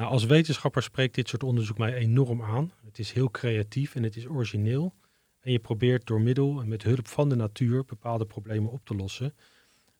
Nou, 0.00 0.12
als 0.12 0.24
wetenschapper 0.24 0.82
spreekt 0.82 1.14
dit 1.14 1.28
soort 1.28 1.42
onderzoek 1.42 1.78
mij 1.78 1.94
enorm 1.94 2.42
aan. 2.42 2.72
Het 2.84 2.98
is 2.98 3.12
heel 3.12 3.30
creatief 3.30 3.94
en 3.94 4.02
het 4.02 4.16
is 4.16 4.26
origineel. 4.26 4.94
En 5.40 5.52
je 5.52 5.58
probeert 5.58 6.06
door 6.06 6.20
middel 6.20 6.60
en 6.60 6.68
met 6.68 6.82
hulp 6.82 7.08
van 7.08 7.28
de 7.28 7.34
natuur 7.34 7.84
bepaalde 7.84 8.26
problemen 8.26 8.70
op 8.70 8.84
te 8.84 8.94
lossen. 8.94 9.34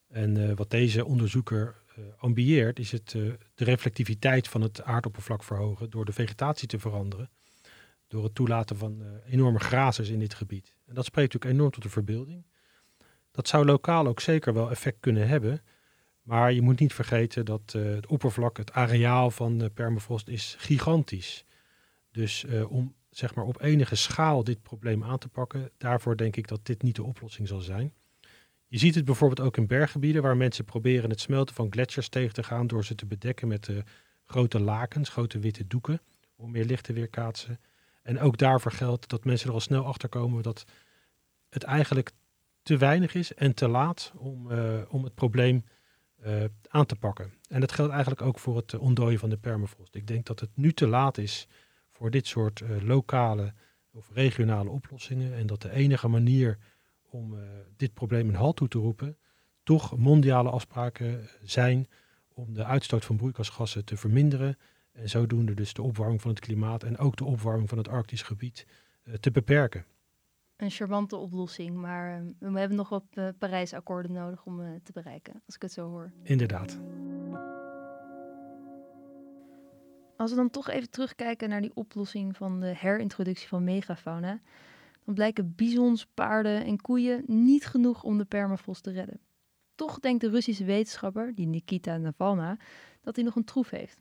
En 0.09 0.37
uh, 0.37 0.52
wat 0.54 0.71
deze 0.71 1.04
onderzoeker 1.04 1.75
uh, 1.99 2.04
ambieert, 2.16 2.78
is 2.78 2.92
het 2.92 3.14
uh, 3.16 3.33
de 3.54 3.64
reflectiviteit 3.64 4.49
van 4.49 4.61
het 4.61 4.83
aardoppervlak 4.83 5.45
verhogen 5.45 5.90
door 5.90 6.04
de 6.04 6.12
vegetatie 6.12 6.69
te 6.69 6.78
veranderen. 6.78 7.30
Door 8.09 8.25
het 8.25 8.35
toelaten 8.35 8.76
van 8.76 9.02
enorme 9.26 9.59
grazers 9.59 10.09
in 10.09 10.19
dit 10.19 10.35
gebied. 10.35 10.75
En 10.87 10.95
dat 10.95 11.04
spreekt 11.04 11.33
natuurlijk 11.33 11.59
enorm 11.59 11.73
tot 11.75 11.83
de 11.83 11.88
verbeelding. 11.88 12.45
Dat 13.30 13.49
zou 13.49 13.64
lokaal 13.64 14.07
ook 14.07 14.21
zeker 14.21 14.54
wel 14.54 14.71
effect 14.71 15.00
kunnen 15.00 15.28
hebben. 15.28 15.62
Maar 16.30 16.52
je 16.52 16.62
moet 16.62 16.80
niet 16.80 16.94
vergeten 16.94 17.44
dat 17.44 17.72
uh, 17.76 17.94
het 17.94 18.06
oppervlak, 18.06 18.56
het 18.56 18.72
areaal 18.72 19.30
van 19.30 19.58
de 19.58 19.70
permafrost 19.70 20.28
is 20.28 20.54
gigantisch. 20.58 21.44
Dus 22.10 22.44
uh, 22.44 22.72
om 22.72 22.94
zeg 23.08 23.34
maar 23.34 23.44
op 23.44 23.62
enige 23.62 23.94
schaal 23.94 24.44
dit 24.44 24.62
probleem 24.62 25.04
aan 25.04 25.18
te 25.18 25.28
pakken, 25.28 25.70
daarvoor 25.78 26.16
denk 26.16 26.37
ik 26.37 26.49
dat 26.49 26.60
dit 26.62 26.82
niet 26.82 26.96
de 26.96 27.02
oplossing 27.02 27.49
zal 27.49 27.60
zijn. 27.60 27.92
Je 28.66 28.78
ziet 28.78 28.94
het 28.94 29.04
bijvoorbeeld 29.04 29.46
ook 29.46 29.56
in 29.56 29.66
berggebieden 29.66 30.22
waar 30.22 30.37
mensen 30.37 30.64
proberen 30.64 31.10
het 31.10 31.20
smelten 31.20 31.54
van 31.54 31.72
gletsjers 31.72 32.08
tegen 32.08 32.34
te 32.34 32.42
gaan 32.42 32.66
door 32.66 32.84
ze 32.84 32.94
te 32.94 33.06
bedekken 33.06 33.49
met 33.49 33.68
uh, 33.68 33.78
grote 34.25 34.60
lakens, 34.60 35.08
grote 35.08 35.38
witte 35.38 35.66
doeken, 35.66 36.00
om 36.37 36.50
meer 36.50 36.64
licht 36.64 36.84
te 36.84 36.92
weerkaatsen. 36.92 37.60
En 38.02 38.20
ook 38.20 38.38
daarvoor 38.38 38.72
geldt 38.72 39.08
dat 39.08 39.25
mensen 39.25 39.49
er 39.49 39.54
al 39.54 39.60
snel 39.60 39.84
achter 39.84 40.08
komen 40.08 40.42
dat 40.42 40.64
het 41.49 41.62
eigenlijk 41.62 42.10
te 42.62 42.76
weinig 42.76 43.14
is 43.14 43.34
en 43.34 43.54
te 43.54 43.68
laat 43.68 44.12
om, 44.16 44.52
om 44.88 45.04
het 45.04 45.14
probleem 45.14 45.64
uh, 46.27 46.45
aan 46.69 46.87
te 46.87 46.97
pakken. 46.97 47.33
En 47.49 47.61
dat 47.61 47.73
geldt 47.73 47.93
eigenlijk 47.93 48.23
ook 48.23 48.39
voor 48.39 48.57
het 48.57 48.79
ontdooien 48.79 49.19
van 49.19 49.31
de 49.31 49.37
permafrost. 49.37 49.95
Ik 49.95 50.07
denk 50.07 50.27
dat 50.27 50.41
het 50.41 50.50
nu 50.55 50.73
te 50.73 50.87
laat 50.87 51.19
is 51.19 51.49
voor 51.91 52.11
dit 52.11 52.27
soort 52.27 52.61
uh, 52.61 52.83
lokale 52.83 53.55
of 53.93 54.11
regionale 54.12 54.71
oplossingen. 54.71 55.35
En 55.35 55.47
dat 55.47 55.62
de 55.62 55.71
enige 55.71 56.09
manier 56.09 56.59
om 57.11 57.35
dit 57.77 57.95
probleem 57.95 58.29
een 58.29 58.35
halt 58.35 58.57
toe 58.57 58.69
te 58.69 58.79
roepen, 58.79 59.19
toch 59.62 59.97
mondiale 59.97 60.50
afspraken 60.50 61.29
zijn 61.43 61.89
om 62.29 62.55
de 62.55 62.65
uitstoot 62.65 63.05
van 63.05 63.17
broeikasgassen 63.17 63.85
te 63.85 63.97
verminderen. 63.97 64.59
En 64.93 65.09
zodoende 65.09 65.55
dus 65.55 65.73
de 65.73 65.83
opwarming 65.83 66.21
van 66.21 66.31
het 66.31 66.41
klimaat 66.41 66.83
en 66.83 66.99
ook 66.99 67.17
de 67.17 67.25
opwarming 67.25 67.69
van 67.69 67.79
het 67.79 67.89
Arktisch 67.89 68.23
gebied 68.23 68.67
te 69.21 69.31
beperken. 69.31 69.85
Een 70.61 70.71
charmante 70.71 71.17
oplossing, 71.17 71.76
maar 71.76 72.25
we 72.38 72.59
hebben 72.59 72.76
nog 72.76 72.88
wat 72.88 73.05
Parijsakkoorden 73.38 74.12
nodig 74.12 74.45
om 74.45 74.81
te 74.83 74.93
bereiken, 74.93 75.43
als 75.47 75.55
ik 75.55 75.62
het 75.62 75.73
zo 75.73 75.88
hoor. 75.88 76.12
Inderdaad. 76.23 76.81
Als 80.17 80.31
we 80.31 80.37
dan 80.37 80.50
toch 80.50 80.69
even 80.69 80.90
terugkijken 80.90 81.49
naar 81.49 81.61
die 81.61 81.75
oplossing 81.75 82.37
van 82.37 82.61
de 82.61 82.75
herintroductie 82.76 83.49
van 83.49 83.64
megafauna, 83.64 84.40
dan 85.05 85.14
blijken 85.14 85.55
bizons, 85.57 86.07
paarden 86.07 86.64
en 86.64 86.81
koeien 86.81 87.23
niet 87.26 87.67
genoeg 87.67 88.02
om 88.02 88.19
de 88.19 88.25
permafrost 88.25 88.83
te 88.83 88.90
redden. 88.90 89.21
Toch 89.75 89.99
denkt 89.99 90.21
de 90.21 90.31
Russische 90.31 90.64
wetenschapper, 90.64 91.35
die 91.35 91.47
Nikita 91.47 91.97
Navalna, 91.97 92.57
dat 93.00 93.17
hij 93.17 93.25
nog 93.25 93.37
een 93.37 93.45
troef 93.45 93.71
heeft. 93.71 94.00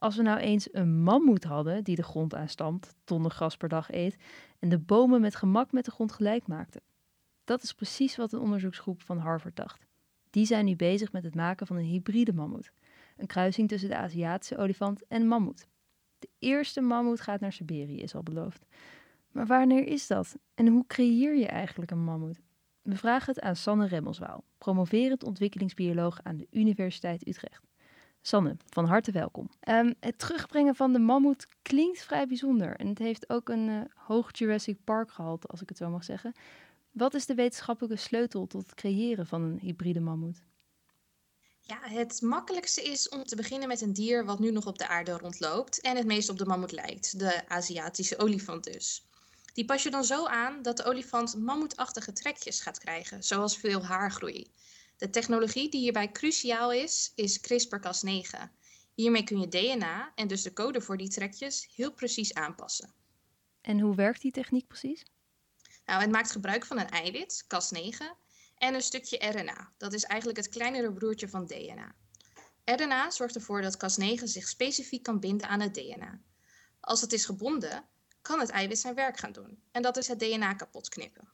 Als 0.00 0.16
we 0.16 0.22
nou 0.22 0.38
eens 0.38 0.68
een 0.72 1.02
mammoet 1.02 1.44
hadden 1.44 1.84
die 1.84 1.96
de 1.96 2.02
grond 2.02 2.34
aanstampt, 2.34 2.94
tonnen 3.04 3.30
gras 3.30 3.56
per 3.56 3.68
dag 3.68 3.90
eet 3.92 4.16
en 4.58 4.68
de 4.68 4.78
bomen 4.78 5.20
met 5.20 5.34
gemak 5.34 5.72
met 5.72 5.84
de 5.84 5.90
grond 5.90 6.12
gelijk 6.12 6.46
maakte. 6.46 6.82
Dat 7.44 7.62
is 7.62 7.72
precies 7.72 8.16
wat 8.16 8.32
een 8.32 8.40
onderzoeksgroep 8.40 9.02
van 9.02 9.18
Harvard 9.18 9.56
dacht. 9.56 9.86
Die 10.30 10.46
zijn 10.46 10.64
nu 10.64 10.76
bezig 10.76 11.12
met 11.12 11.24
het 11.24 11.34
maken 11.34 11.66
van 11.66 11.76
een 11.76 11.84
hybride 11.84 12.32
mammoet. 12.32 12.72
Een 13.16 13.26
kruising 13.26 13.68
tussen 13.68 13.88
de 13.88 13.96
Aziatische 13.96 14.56
olifant 14.56 15.06
en 15.06 15.26
mammoet. 15.26 15.66
De 16.18 16.28
eerste 16.38 16.80
mammoet 16.80 17.20
gaat 17.20 17.40
naar 17.40 17.52
Siberië, 17.52 18.00
is 18.00 18.14
al 18.14 18.22
beloofd. 18.22 18.66
Maar 19.30 19.46
wanneer 19.46 19.86
is 19.86 20.06
dat? 20.06 20.38
En 20.54 20.66
hoe 20.66 20.86
creëer 20.86 21.36
je 21.36 21.46
eigenlijk 21.46 21.90
een 21.90 22.04
mammoet? 22.04 22.40
We 22.82 22.96
vragen 22.96 23.34
het 23.34 23.42
aan 23.42 23.56
Sanne 23.56 23.86
Remmelswaal, 23.86 24.44
promoverend 24.58 25.24
ontwikkelingsbioloog 25.24 26.20
aan 26.22 26.36
de 26.36 26.46
Universiteit 26.50 27.26
Utrecht. 27.26 27.69
Sanne, 28.22 28.56
van 28.66 28.86
harte 28.86 29.10
welkom. 29.10 29.50
Ehm, 29.60 29.92
het 30.00 30.18
terugbrengen 30.18 30.74
van 30.74 30.92
de 30.92 30.98
mammoet 30.98 31.46
klinkt 31.62 32.02
vrij 32.02 32.26
bijzonder 32.26 32.76
en 32.76 32.86
het 32.86 32.98
heeft 32.98 33.30
ook 33.30 33.48
een 33.48 33.68
uh, 33.68 33.80
hoog 33.94 34.38
Jurassic 34.38 34.84
Park 34.84 35.10
gehalte, 35.10 35.46
als 35.46 35.60
ik 35.62 35.68
het 35.68 35.78
zo 35.78 35.88
mag 35.88 36.04
zeggen. 36.04 36.34
Wat 36.90 37.14
is 37.14 37.26
de 37.26 37.34
wetenschappelijke 37.34 37.96
sleutel 37.96 38.46
tot 38.46 38.62
het 38.62 38.74
creëren 38.74 39.26
van 39.26 39.42
een 39.42 39.58
hybride 39.58 40.00
mammoet? 40.00 40.42
Ja, 41.60 41.78
het 41.82 42.20
makkelijkste 42.20 42.82
is 42.82 43.08
om 43.08 43.24
te 43.24 43.36
beginnen 43.36 43.68
met 43.68 43.80
een 43.80 43.92
dier 43.92 44.24
wat 44.24 44.38
nu 44.38 44.50
nog 44.50 44.66
op 44.66 44.78
de 44.78 44.88
aarde 44.88 45.12
rondloopt 45.12 45.80
en 45.80 45.96
het 45.96 46.06
meest 46.06 46.28
op 46.28 46.38
de 46.38 46.46
mammoet 46.46 46.72
lijkt, 46.72 47.18
de 47.18 47.48
Aziatische 47.48 48.18
olifant 48.18 48.64
dus. 48.64 49.04
Die 49.52 49.64
pas 49.64 49.82
je 49.82 49.90
dan 49.90 50.04
zo 50.04 50.26
aan 50.26 50.62
dat 50.62 50.76
de 50.76 50.84
olifant 50.84 51.36
mammoetachtige 51.36 52.12
trekjes 52.12 52.60
gaat 52.60 52.78
krijgen, 52.78 53.22
zoals 53.22 53.56
veel 53.58 53.84
haargroei. 53.84 54.50
De 55.00 55.10
technologie 55.10 55.70
die 55.70 55.80
hierbij 55.80 56.12
cruciaal 56.12 56.72
is, 56.72 57.12
is 57.14 57.40
CRISPR-Cas9. 57.40 58.38
Hiermee 58.94 59.24
kun 59.24 59.40
je 59.40 59.48
DNA 59.48 60.12
en 60.14 60.28
dus 60.28 60.42
de 60.42 60.52
code 60.52 60.80
voor 60.80 60.96
die 60.96 61.08
trekjes 61.08 61.68
heel 61.74 61.92
precies 61.92 62.34
aanpassen. 62.34 62.92
En 63.60 63.80
hoe 63.80 63.94
werkt 63.94 64.20
die 64.20 64.32
techniek 64.32 64.66
precies? 64.66 65.04
Nou, 65.84 66.00
het 66.00 66.10
maakt 66.10 66.30
gebruik 66.30 66.66
van 66.66 66.78
een 66.78 66.88
eiwit, 66.88 67.44
Cas9, 67.44 68.04
en 68.56 68.74
een 68.74 68.82
stukje 68.82 69.18
RNA. 69.18 69.72
Dat 69.76 69.92
is 69.92 70.04
eigenlijk 70.04 70.38
het 70.38 70.48
kleinere 70.48 70.92
broertje 70.92 71.28
van 71.28 71.46
DNA. 71.46 71.94
RNA 72.64 73.10
zorgt 73.10 73.34
ervoor 73.34 73.62
dat 73.62 73.76
Cas9 73.76 74.22
zich 74.22 74.48
specifiek 74.48 75.02
kan 75.02 75.20
binden 75.20 75.48
aan 75.48 75.60
het 75.60 75.74
DNA. 75.74 76.20
Als 76.80 77.00
het 77.00 77.12
is 77.12 77.24
gebonden, 77.24 77.84
kan 78.22 78.40
het 78.40 78.50
eiwit 78.50 78.78
zijn 78.78 78.94
werk 78.94 79.18
gaan 79.18 79.32
doen. 79.32 79.62
En 79.70 79.82
dat 79.82 79.96
is 79.96 80.08
het 80.08 80.18
DNA 80.18 80.54
kapot 80.54 80.88
knippen. 80.88 81.28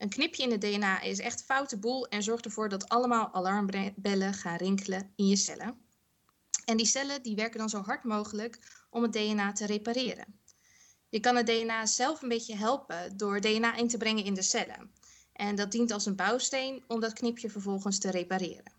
Een 0.00 0.08
knipje 0.08 0.42
in 0.42 0.50
het 0.50 0.60
DNA 0.60 1.00
is 1.00 1.18
echt 1.18 1.42
foute 1.42 1.78
boel 1.78 2.08
en 2.08 2.22
zorgt 2.22 2.44
ervoor 2.44 2.68
dat 2.68 2.88
allemaal 2.88 3.34
alarmbellen 3.34 4.34
gaan 4.34 4.56
rinkelen 4.56 5.12
in 5.16 5.26
je 5.26 5.36
cellen. 5.36 5.78
En 6.64 6.76
die 6.76 6.86
cellen 6.86 7.22
die 7.22 7.34
werken 7.34 7.58
dan 7.58 7.68
zo 7.68 7.82
hard 7.82 8.04
mogelijk 8.04 8.58
om 8.90 9.02
het 9.02 9.12
DNA 9.12 9.52
te 9.52 9.66
repareren. 9.66 10.40
Je 11.08 11.20
kan 11.20 11.36
het 11.36 11.46
DNA 11.46 11.86
zelf 11.86 12.22
een 12.22 12.28
beetje 12.28 12.56
helpen 12.56 13.16
door 13.16 13.40
DNA 13.40 13.76
in 13.76 13.88
te 13.88 13.98
brengen 13.98 14.24
in 14.24 14.34
de 14.34 14.42
cellen. 14.42 14.92
En 15.32 15.54
dat 15.54 15.72
dient 15.72 15.90
als 15.90 16.06
een 16.06 16.16
bouwsteen 16.16 16.84
om 16.86 17.00
dat 17.00 17.12
knipje 17.12 17.50
vervolgens 17.50 17.98
te 17.98 18.10
repareren. 18.10 18.72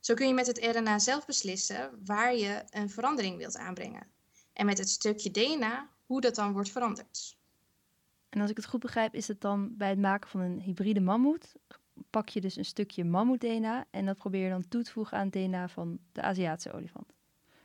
Zo 0.00 0.14
kun 0.14 0.28
je 0.28 0.34
met 0.34 0.46
het 0.46 0.58
RNA 0.58 0.98
zelf 0.98 1.26
beslissen 1.26 2.02
waar 2.04 2.36
je 2.36 2.64
een 2.70 2.90
verandering 2.90 3.36
wilt 3.36 3.56
aanbrengen. 3.56 4.06
En 4.52 4.66
met 4.66 4.78
het 4.78 4.90
stukje 4.90 5.30
DNA 5.30 5.90
hoe 6.06 6.20
dat 6.20 6.34
dan 6.34 6.52
wordt 6.52 6.70
veranderd. 6.70 7.35
En 8.36 8.42
als 8.42 8.50
ik 8.50 8.56
het 8.56 8.66
goed 8.66 8.80
begrijp, 8.80 9.14
is 9.14 9.28
het 9.28 9.40
dan 9.40 9.76
bij 9.76 9.88
het 9.88 9.98
maken 9.98 10.30
van 10.30 10.40
een 10.40 10.60
hybride 10.60 11.00
mammoet, 11.00 11.52
pak 12.10 12.28
je 12.28 12.40
dus 12.40 12.56
een 12.56 12.64
stukje 12.64 13.04
mammoet-DNA 13.04 13.84
en 13.90 14.06
dat 14.06 14.16
probeer 14.16 14.42
je 14.44 14.50
dan 14.50 14.68
toe 14.68 14.82
te 14.82 14.92
voegen 14.92 15.18
aan 15.18 15.24
het 15.24 15.32
DNA 15.32 15.68
van 15.68 15.98
de 16.12 16.22
Aziatische 16.22 16.72
olifant. 16.72 17.12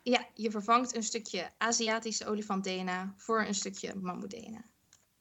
Ja, 0.03 0.25
je 0.33 0.51
vervangt 0.51 0.95
een 0.95 1.03
stukje 1.03 1.49
Aziatische 1.57 2.25
olifant-DNA 2.25 3.13
voor 3.15 3.45
een 3.45 3.53
stukje 3.53 3.95
mammoet-DNA. 3.95 4.63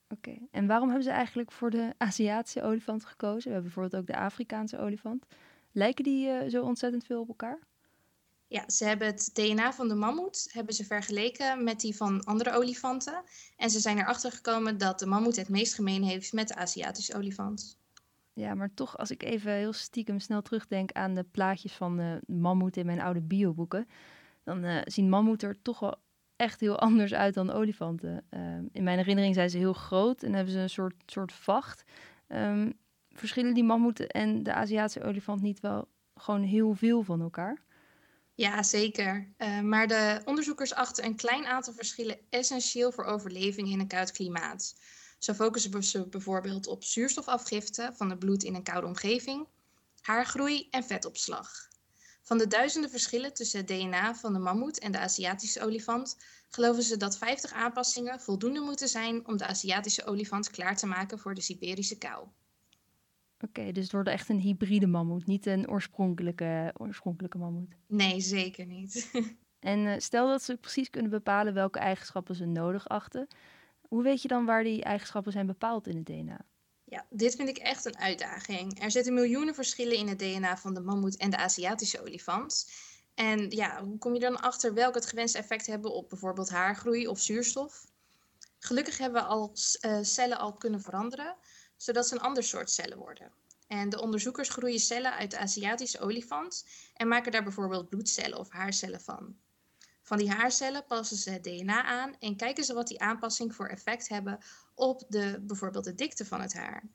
Oké, 0.09 0.39
en 0.51 0.67
waarom 0.67 0.89
hebben 0.89 1.07
ze 1.07 1.11
eigenlijk 1.11 1.53
voor 1.53 1.71
de 1.71 1.95
Aziatische 1.99 2.63
olifant 2.63 3.05
gekozen? 3.05 3.49
We 3.49 3.55
hebben 3.55 3.73
bijvoorbeeld 3.73 4.03
ook 4.03 4.07
de 4.07 4.17
Afrikaanse 4.17 4.79
olifant. 4.79 5.27
Lijken 5.73 6.05
die 6.05 6.27
uh, 6.27 6.49
zo 6.49 6.63
ontzettend 6.63 7.05
veel 7.05 7.21
op 7.21 7.29
elkaar? 7.29 7.59
Ja, 8.51 8.69
ze 8.71 8.85
hebben 8.85 9.07
het 9.07 9.31
DNA 9.33 9.73
van 9.73 9.89
de 9.89 9.95
mammoet 9.95 10.49
hebben 10.53 10.75
ze 10.75 10.85
vergeleken 10.85 11.65
met 11.65 11.81
die 11.81 11.97
van 11.97 12.25
andere 12.25 12.53
olifanten. 12.53 13.23
En 13.57 13.71
ze 13.71 13.81
zijn 13.81 13.99
erachter 13.99 14.33
gekomen 14.33 14.79
dat 14.79 14.99
de 14.99 15.07
mammoet 15.07 15.37
het 15.37 15.49
meest 15.49 15.75
gemeen 15.75 16.03
heeft 16.03 16.33
met 16.33 16.49
de 16.49 16.55
Aziatische 16.55 17.15
olifant. 17.15 17.79
Ja, 18.33 18.55
maar 18.55 18.75
toch, 18.75 18.99
als 18.99 19.11
ik 19.11 19.23
even 19.23 19.53
heel 19.53 19.73
stiekem 19.73 20.19
snel 20.21 20.43
terugdenk 20.43 20.93
aan 20.93 21.15
de 21.15 21.25
plaatjes 21.31 21.73
van 21.73 21.97
de 21.97 22.21
mammoet 22.27 22.77
in 22.77 22.87
mijn 22.87 23.01
oude 23.01 23.21
bioboeken, 23.21 23.89
dan 24.45 24.65
uh, 24.65 24.81
zien 24.85 25.09
mammoet 25.09 25.43
er 25.43 25.63
toch 25.63 25.79
wel 25.79 25.97
echt 26.37 26.61
heel 26.61 26.79
anders 26.89 27.15
uit 27.15 27.35
dan 27.35 27.51
olifanten. 27.51 28.25
Ehm, 28.31 28.65
in 28.73 28.83
mijn 28.83 28.99
herinnering 28.99 29.35
zijn 29.35 29.51
ze 29.51 29.59
heel 29.59 29.73
groot 29.73 30.23
en 30.23 30.33
hebben 30.33 30.53
ze 30.53 30.59
een 30.59 30.71
soort, 30.71 30.95
soort 31.07 31.33
vacht. 31.33 31.85
Um, 32.29 32.73
verschillen 33.11 33.55
die 33.55 33.65
mammoeten 33.65 34.09
en 34.09 34.43
de 34.43 34.53
Aziatische 34.53 35.05
olifant 35.05 35.43
niet 35.43 35.61
wel 35.61 35.89
gewoon 36.15 36.43
heel 36.43 36.75
veel 36.75 37.03
van 37.03 37.21
elkaar? 37.21 37.69
Ja, 38.41 38.63
zeker. 38.63 39.33
Uh, 39.39 39.61
maar 39.61 39.87
de 39.87 40.21
onderzoekers 40.25 40.75
achten 40.75 41.05
een 41.05 41.17
klein 41.17 41.47
aantal 41.47 41.73
verschillen 41.73 42.19
essentieel 42.31 42.93
voor 42.93 43.05
overleving 43.05 43.69
in 43.69 43.81
een 43.81 43.89
koud 43.89 44.13
klimaat. 44.13 44.75
Zo 45.19 45.33
focussen 45.33 45.85
ze 45.85 46.09
bijvoorbeeld 46.09 46.67
op 46.67 46.85
zuurstofafgifte 46.85 47.91
van 47.95 48.11
het 48.11 48.19
bloed 48.19 48.43
in 48.43 48.55
een 48.55 48.63
koude 48.63 48.87
omgeving, 48.87 49.49
haargroei 50.01 50.69
en 50.71 50.85
vetopslag. 50.85 51.51
Van 52.23 52.39
de 52.39 52.47
duizenden 52.47 52.91
verschillen 52.91 53.35
tussen 53.35 53.59
het 53.59 53.69
DNA 53.69 54.15
van 54.15 54.33
de 54.33 54.39
mammoet 54.39 54.79
en 54.79 54.93
de 54.93 54.99
Aziatische 54.99 55.65
olifant 55.65 56.17
geloven 56.49 56.83
ze 56.83 56.97
dat 56.97 57.19
50 57.19 57.53
aanpassingen 57.53 58.21
voldoende 58.21 58.61
moeten 58.61 58.89
zijn 58.89 59.27
om 59.27 59.37
de 59.37 59.47
Aziatische 59.47 60.05
olifant 60.05 60.51
klaar 60.51 60.77
te 60.77 60.87
maken 60.87 61.19
voor 61.19 61.35
de 61.35 61.41
Siberische 61.41 61.99
kou. 61.99 62.29
Oké, 63.45 63.73
dus 63.73 63.83
het 63.83 63.93
wordt 63.93 64.09
echt 64.09 64.29
een 64.29 64.41
hybride 64.41 64.87
mammoet, 64.87 65.27
niet 65.27 65.47
een 65.47 65.71
oorspronkelijke, 65.71 66.75
oorspronkelijke 66.77 67.39
mammoet. 67.39 67.75
Nee, 67.87 68.21
zeker 68.21 68.67
niet. 68.67 69.11
en 69.61 69.79
uh, 69.79 69.95
stel 69.99 70.29
dat 70.29 70.43
ze 70.43 70.57
precies 70.57 70.91
kunnen 70.91 71.11
bepalen 71.11 71.55
welke 71.55 71.79
eigenschappen 71.79 72.35
ze 72.35 72.45
nodig 72.45 72.89
achten. 72.89 73.27
Hoe 73.81 74.03
weet 74.03 74.23
je 74.23 74.29
dan 74.29 74.45
waar 74.45 74.65
die 74.65 74.83
eigenschappen 74.83 75.33
zijn 75.33 75.47
bepaald 75.47 75.87
in 75.87 75.97
het 75.97 76.07
DNA? 76.07 76.41
Ja, 76.85 77.07
dit 77.11 77.35
vind 77.35 77.49
ik 77.49 77.59
echt 77.59 77.85
een 77.85 77.99
uitdaging. 77.99 78.83
Er 78.83 78.91
zitten 78.91 79.15
miljoenen 79.15 79.55
verschillen 79.55 79.97
in 79.97 80.09
het 80.09 80.19
DNA 80.19 80.57
van 80.57 80.75
de 80.75 80.81
mammoet 80.81 81.17
en 81.17 81.31
de 81.31 81.37
Aziatische 81.37 82.01
olifant. 82.01 82.71
En 83.15 83.51
ja, 83.51 83.85
hoe 83.85 83.99
kom 83.99 84.15
je 84.15 84.21
dan 84.21 84.41
achter 84.41 84.75
welke 84.75 84.99
het 84.99 85.07
gewenste 85.07 85.39
effect 85.39 85.67
hebben 85.67 85.93
op 85.93 86.09
bijvoorbeeld 86.09 86.51
haargroei 86.51 87.07
of 87.09 87.21
zuurstof? 87.21 87.87
Gelukkig 88.59 88.99
hebben 88.99 89.23
we 89.23 89.29
al 89.29 89.53
uh, 89.87 89.99
cellen 90.03 90.39
al 90.39 90.55
kunnen 90.55 90.81
veranderen 90.81 91.37
zodat 91.83 92.07
ze 92.07 92.15
een 92.15 92.21
ander 92.21 92.43
soort 92.43 92.71
cellen 92.71 92.99
worden. 92.99 93.33
En 93.67 93.89
de 93.89 94.01
onderzoekers 94.01 94.49
groeien 94.49 94.79
cellen 94.79 95.13
uit 95.13 95.31
de 95.31 95.39
Aziatische 95.39 96.01
olifant 96.01 96.67
en 96.95 97.09
maken 97.09 97.33
daar 97.33 97.43
bijvoorbeeld 97.43 97.89
bloedcellen 97.89 98.39
of 98.39 98.51
haarcellen 98.51 99.01
van. 99.01 99.37
Van 100.03 100.19
die 100.19 100.31
haarcellen 100.31 100.85
passen 100.87 101.17
ze 101.17 101.31
het 101.31 101.45
DNA 101.45 101.85
aan 101.85 102.15
en 102.19 102.37
kijken 102.37 102.65
ze 102.65 102.75
wat 102.75 102.89
die 102.89 103.01
aanpassing 103.01 103.55
voor 103.55 103.67
effect 103.67 104.09
hebben 104.09 104.39
op 104.75 105.03
de, 105.09 105.43
bijvoorbeeld 105.47 105.85
de 105.85 105.95
dikte 105.95 106.25
van 106.25 106.41
het 106.41 106.53
haar. 106.53 106.89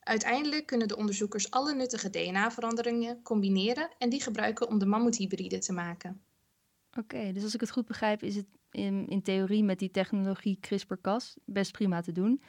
Uiteindelijk 0.00 0.66
kunnen 0.66 0.88
de 0.88 0.96
onderzoekers 0.96 1.50
alle 1.50 1.74
nuttige 1.74 2.10
DNA-veranderingen 2.10 3.22
combineren 3.22 3.90
en 3.98 4.08
die 4.08 4.22
gebruiken 4.22 4.68
om 4.68 4.78
de 4.78 4.86
mammoethybride 4.86 5.58
te 5.58 5.72
maken. 5.72 6.22
Oké, 6.98 7.32
dus 7.32 7.42
als 7.42 7.54
ik 7.54 7.60
het 7.60 7.70
goed 7.70 7.86
begrijp, 7.86 8.22
is 8.22 8.36
het 8.36 8.46
in, 8.70 9.08
in 9.08 9.22
theorie 9.22 9.64
met 9.64 9.78
die 9.78 9.90
technologie 9.90 10.58
CRISPR-Cas 10.60 11.36
best 11.44 11.72
prima 11.72 12.00
te 12.00 12.12
doen 12.12 12.42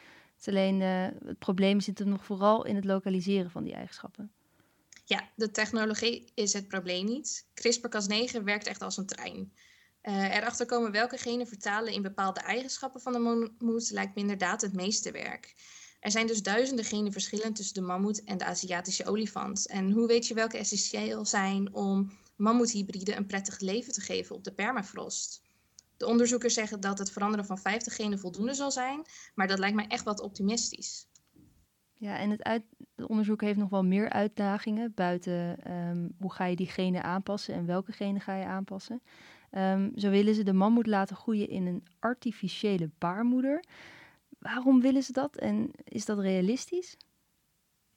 alleen 0.47 0.81
uh, 0.81 1.07
het 1.25 1.39
probleem 1.39 1.79
zit 1.79 1.99
er 1.99 2.07
nog 2.07 2.25
vooral 2.25 2.65
in 2.65 2.75
het 2.75 2.85
lokaliseren 2.85 3.51
van 3.51 3.63
die 3.63 3.73
eigenschappen. 3.73 4.31
Ja, 5.05 5.29
de 5.35 5.51
technologie 5.51 6.31
is 6.33 6.53
het 6.53 6.67
probleem 6.67 7.05
niet. 7.05 7.47
CRISPR-Cas9 7.53 8.43
werkt 8.43 8.67
echt 8.67 8.81
als 8.81 8.97
een 8.97 9.05
trein. 9.05 9.53
Uh, 10.03 10.35
erachter 10.35 10.65
komen 10.65 10.91
welke 10.91 11.17
genen 11.17 11.47
vertalen 11.47 11.93
in 11.93 12.01
bepaalde 12.01 12.39
eigenschappen 12.39 13.01
van 13.01 13.13
de 13.13 13.19
mammoet 13.19 13.89
lijkt 13.89 14.15
me 14.15 14.21
inderdaad 14.21 14.61
het 14.61 14.73
meeste 14.73 15.11
werk. 15.11 15.55
Er 15.99 16.11
zijn 16.11 16.27
dus 16.27 16.43
duizenden 16.43 16.85
genen 16.85 17.11
verschillen 17.11 17.53
tussen 17.53 17.73
de 17.73 17.81
mammoet 17.81 18.23
en 18.23 18.37
de 18.37 18.45
Aziatische 18.45 19.05
olifant. 19.05 19.67
En 19.67 19.91
hoe 19.91 20.07
weet 20.07 20.27
je 20.27 20.33
welke 20.33 20.57
essentieel 20.57 21.25
zijn 21.25 21.73
om 21.73 22.11
mammoethybriden 22.35 23.17
een 23.17 23.25
prettig 23.25 23.59
leven 23.59 23.93
te 23.93 24.01
geven 24.01 24.35
op 24.35 24.43
de 24.43 24.53
permafrost? 24.53 25.41
De 26.01 26.07
onderzoekers 26.07 26.53
zeggen 26.53 26.79
dat 26.81 26.99
het 26.99 27.11
veranderen 27.11 27.45
van 27.45 27.57
50 27.57 27.95
genen 27.95 28.19
voldoende 28.19 28.53
zal 28.53 28.71
zijn, 28.71 29.01
maar 29.35 29.47
dat 29.47 29.59
lijkt 29.59 29.75
mij 29.75 29.87
echt 29.87 30.03
wat 30.03 30.21
optimistisch. 30.21 31.07
Ja, 31.93 32.17
en 32.17 32.29
het, 32.29 32.43
uit, 32.43 32.63
het 32.95 33.07
onderzoek 33.07 33.41
heeft 33.41 33.57
nog 33.57 33.69
wel 33.69 33.83
meer 33.83 34.09
uitdagingen 34.09 34.93
buiten 34.93 35.63
ehm, 35.63 36.07
hoe 36.19 36.33
ga 36.33 36.45
je 36.45 36.55
die 36.55 36.67
genen 36.67 37.03
aanpassen 37.03 37.53
en 37.53 37.65
welke 37.65 37.91
genen 37.91 38.21
ga 38.21 38.35
je 38.35 38.45
aanpassen. 38.45 39.01
Ehm, 39.51 39.89
zo 39.95 40.09
willen 40.09 40.35
ze 40.35 40.43
de 40.43 40.53
mammoet 40.53 40.87
laten 40.87 41.15
groeien 41.15 41.49
in 41.49 41.65
een 41.65 41.83
artificiële 41.99 42.89
baarmoeder. 42.97 43.63
Waarom 44.39 44.81
willen 44.81 45.03
ze 45.03 45.11
dat 45.11 45.35
en 45.35 45.71
is 45.83 46.05
dat 46.05 46.19
realistisch? 46.19 46.97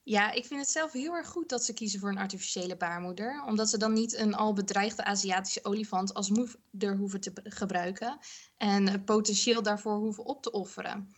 Ja, 0.04 0.30
ik 0.30 0.44
vind 0.44 0.60
het 0.60 0.68
zelf 0.68 0.92
heel 0.92 1.12
erg 1.12 1.28
goed 1.28 1.48
dat 1.48 1.64
ze 1.64 1.72
kiezen 1.72 2.00
voor 2.00 2.08
een 2.08 2.18
artificiële 2.18 2.76
baarmoeder. 2.76 3.42
Omdat 3.46 3.68
ze 3.68 3.78
dan 3.78 3.92
niet 3.92 4.14
een 4.14 4.34
al 4.34 4.52
bedreigde 4.52 5.04
Aziatische 5.04 5.64
olifant 5.64 6.14
als 6.14 6.30
moeder 6.30 6.96
hoeven 6.96 7.20
te 7.20 7.32
gebruiken. 7.44 8.18
En 8.56 9.04
potentieel 9.04 9.62
daarvoor 9.62 9.96
hoeven 9.96 10.24
op 10.24 10.42
te 10.42 10.50
offeren. 10.50 11.14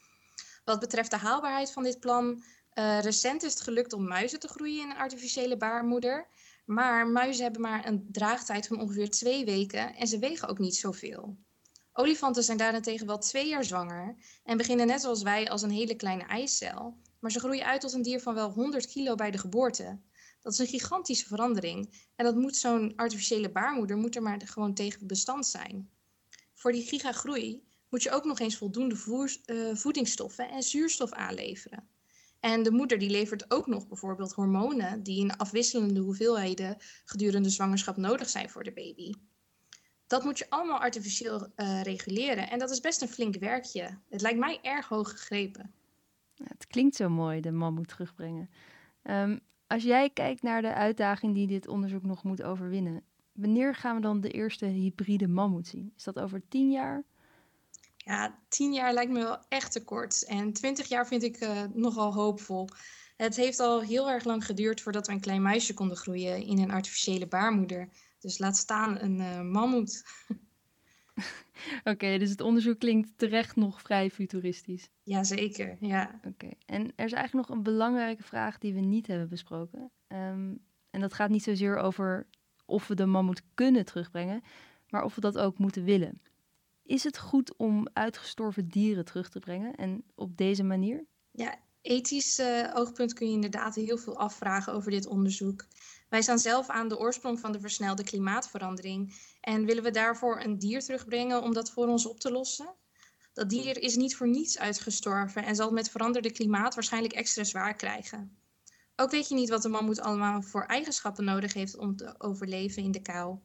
Wat 0.64 0.81
betreft 0.81 1.11
de 1.11 1.16
haalbaarheid 1.16 1.73
van 1.73 1.83
dit 1.83 2.00
plan. 2.00 2.43
Uh, 2.75 3.00
recent 3.00 3.43
is 3.43 3.52
het 3.52 3.62
gelukt 3.62 3.93
om 3.93 4.07
muizen 4.07 4.40
te 4.40 4.49
groeien 4.49 4.83
in 4.83 4.90
een 4.90 4.97
artificiële 4.97 5.57
baarmoeder. 5.57 6.26
Maar 6.64 7.07
muizen 7.07 7.43
hebben 7.43 7.62
maar 7.62 7.87
een 7.87 8.09
draagtijd 8.12 8.66
van 8.66 8.81
ongeveer 8.81 9.11
twee 9.11 9.45
weken 9.45 9.95
en 9.95 10.07
ze 10.07 10.19
wegen 10.19 10.49
ook 10.49 10.59
niet 10.59 10.76
zoveel. 10.76 11.37
Olifanten 11.93 12.43
zijn 12.43 12.59
daarentegen 12.59 13.07
wel 13.07 13.19
twee 13.19 13.49
jaar 13.49 13.64
zwanger 13.64 14.16
en 14.45 14.57
beginnen 14.57 14.87
net 14.87 15.00
zoals 15.00 15.23
wij 15.23 15.50
als 15.50 15.62
een 15.62 15.71
hele 15.71 15.95
kleine 15.95 16.25
eicel, 16.25 16.97
maar 17.26 17.35
ze 17.35 17.40
groeien 17.40 17.64
uit 17.64 17.80
tot 17.80 17.92
een 17.92 18.02
dier 18.02 18.21
van 18.21 18.35
wel 18.35 18.50
100 18.50 18.87
kilo 18.87 19.14
bij 19.14 19.30
de 19.30 19.38
geboorte. 19.38 19.99
Dat 20.42 20.52
is 20.52 20.59
een 20.59 20.66
gigantische 20.66 21.26
verandering 21.26 22.09
en 22.16 22.25
dat 22.25 22.35
moet 22.37 22.56
zo'n 22.56 22.92
artificiële 22.97 23.50
baarmoeder 23.50 23.97
moet 23.97 24.16
er 24.16 24.23
maar 24.23 24.40
gewoon 24.45 24.75
tegen 24.75 25.06
bestand 25.06 25.47
zijn. 25.47 25.90
Voor 26.54 26.73
die 26.73 26.87
gigagroei 26.87 27.62
moet 27.88 28.02
je 28.02 28.11
ook 28.11 28.25
nog 28.25 28.38
eens 28.38 28.56
voldoende 28.56 28.97
voer, 28.97 29.37
uh, 29.47 29.75
voedingsstoffen 29.75 30.50
en 30.50 30.62
zuurstof 30.62 31.12
aanleveren. 31.12 31.88
En 32.40 32.62
de 32.62 32.71
moeder 32.71 32.99
die 32.99 33.11
levert 33.11 33.50
ook 33.50 33.66
nog 33.66 33.88
bijvoorbeeld 33.88 34.33
hormonen 34.33 35.02
die 35.02 35.21
in 35.21 35.37
afwisselende 35.37 36.00
hoeveelheden 36.00 36.76
gedurende 37.04 37.50
zwangerschap 37.50 37.97
nodig 37.97 38.28
zijn 38.28 38.50
voor 38.50 38.64
de 38.64 38.73
baby. 38.73 39.12
Dat 40.06 40.25
moet 40.25 40.38
je 40.38 40.50
allemaal 40.50 40.80
artificieel 40.80 41.49
uh, 41.56 41.83
reguleren 41.83 42.50
en 42.50 42.59
dat 42.59 42.71
is 42.71 42.80
best 42.80 43.02
een 43.02 43.09
flink 43.09 43.37
werkje. 43.37 43.99
Het 44.09 44.21
lijkt 44.21 44.38
mij 44.38 44.59
erg 44.62 44.88
hoog 44.88 45.11
gegrepen. 45.11 45.75
Het 46.45 46.66
klinkt 46.66 46.97
zo 46.97 47.09
mooi, 47.09 47.40
de 47.40 47.52
mammoet 47.52 47.88
terugbrengen. 47.88 48.50
Um, 49.02 49.40
als 49.66 49.83
jij 49.83 50.11
kijkt 50.11 50.43
naar 50.43 50.62
de 50.62 50.75
uitdaging 50.75 51.35
die 51.35 51.47
dit 51.47 51.69
onderzoek 51.69 52.02
nog 52.02 52.23
moet 52.23 52.43
overwinnen, 52.43 53.02
wanneer 53.33 53.75
gaan 53.75 53.95
we 53.95 54.00
dan 54.00 54.21
de 54.21 54.31
eerste 54.31 54.66
hybride 54.66 55.28
mammoet 55.28 55.66
zien? 55.66 55.93
Is 55.97 56.05
dat 56.05 56.19
over 56.19 56.49
tien 56.49 56.71
jaar? 56.71 57.05
Ja, 57.97 58.38
tien 58.49 58.73
jaar 58.73 58.93
lijkt 58.93 59.12
me 59.12 59.19
wel 59.19 59.38
echt 59.49 59.73
te 59.73 59.85
kort. 59.85 60.25
En 60.25 60.52
twintig 60.52 60.88
jaar 60.88 61.07
vind 61.07 61.23
ik 61.23 61.40
uh, 61.40 61.62
nogal 61.75 62.14
hoopvol. 62.14 62.69
Het 63.16 63.37
heeft 63.37 63.61
al 63.61 63.81
heel 63.81 64.11
erg 64.11 64.25
lang 64.25 64.45
geduurd 64.45 64.81
voordat 64.81 65.07
we 65.07 65.12
een 65.12 65.21
klein 65.21 65.43
meisje 65.43 65.75
konden 65.75 65.97
groeien 65.97 66.43
in 66.43 66.59
een 66.59 66.71
artificiële 66.71 67.26
baarmoeder. 67.26 67.88
Dus 68.19 68.38
laat 68.38 68.57
staan 68.57 69.00
een 69.00 69.19
uh, 69.19 69.40
mammoet. 69.40 70.05
Oké, 71.92 72.18
dus 72.18 72.30
het 72.30 72.40
onderzoek 72.40 72.78
klinkt 72.78 73.11
terecht 73.16 73.56
nog 73.56 73.82
vrij 73.82 74.11
futuristisch. 74.11 74.88
Jazeker, 75.02 75.76
ja. 75.80 76.20
Oké, 76.25 76.49
en 76.66 76.82
er 76.96 77.04
is 77.04 77.12
eigenlijk 77.12 77.49
nog 77.49 77.56
een 77.56 77.62
belangrijke 77.62 78.23
vraag 78.23 78.58
die 78.58 78.75
we 78.75 78.80
niet 78.80 79.06
hebben 79.06 79.28
besproken. 79.28 79.90
Um, 80.08 80.64
en 80.90 81.00
dat 81.00 81.14
gaat 81.14 81.30
niet 81.30 81.42
zozeer 81.42 81.76
over 81.76 82.26
of 82.64 82.87
we 82.87 82.94
de 82.94 83.06
mammoet 83.06 83.42
kunnen 83.54 83.85
terugbrengen, 83.85 84.42
maar 84.88 85.04
of 85.04 85.14
we 85.14 85.20
dat 85.20 85.38
ook 85.38 85.58
moeten 85.58 85.85
willen. 85.85 86.20
Is 86.82 87.04
het 87.04 87.18
goed 87.18 87.56
om 87.56 87.88
uitgestorven 87.92 88.68
dieren 88.68 89.04
terug 89.04 89.28
te 89.28 89.38
brengen 89.38 89.75
en 89.75 90.04
op 90.14 90.37
deze 90.37 90.62
manier? 90.62 91.04
Ja, 91.30 91.54
ethisch 91.87 92.38
uh, 92.38 92.71
oogpunt 92.75 93.12
kun 93.12 93.26
je 93.26 93.33
inderdaad 93.33 93.75
heel 93.75 93.99
veel 93.99 94.19
afvragen 94.19 94.73
over 94.73 94.90
dit 94.90 95.07
onderzoek. 95.07 95.66
Wij 96.09 96.23
staan 96.23 96.38
zelf 96.38 96.69
aan 96.69 96.88
de 96.88 96.99
oorsprong 96.99 97.40
van 97.40 97.52
de 97.52 97.61
versnelde 97.61 98.05
klimaatverandering 98.05 99.14
en 99.40 99.64
willen 99.64 99.83
we 99.83 99.90
daarvoor 99.90 100.40
een 100.40 100.59
dier 100.59 100.83
terugbrengen 100.83 101.42
om 101.42 101.53
dat 101.53 101.70
voor 101.70 101.87
ons 101.87 102.07
op 102.07 102.20
te 102.20 102.31
lossen? 102.31 102.75
Dat 103.33 103.51
dier 103.51 103.83
is 103.83 103.96
niet 103.96 104.16
voor 104.16 104.29
niets 104.29 104.59
uitgestorven 104.59 105.44
en 105.44 105.57
zal 105.57 105.70
met 105.70 105.90
veranderde 105.90 106.31
klimaat 106.31 106.75
waarschijnlijk 106.75 107.14
extra 107.14 107.44
zwaar 107.44 107.75
krijgen. 107.75 108.37
Ook 108.96 109.11
weet 109.11 109.29
je 109.29 109.35
niet 109.35 109.49
wat 109.49 109.62
de 109.62 109.68
mammoet 109.68 110.01
allemaal 110.01 110.42
voor 110.42 110.62
eigenschappen 110.62 111.25
nodig 111.25 111.53
heeft 111.53 111.77
om 111.77 111.96
te 111.96 112.14
overleven 112.18 112.83
in 112.83 112.90
de 112.90 113.03
kou. 113.03 113.38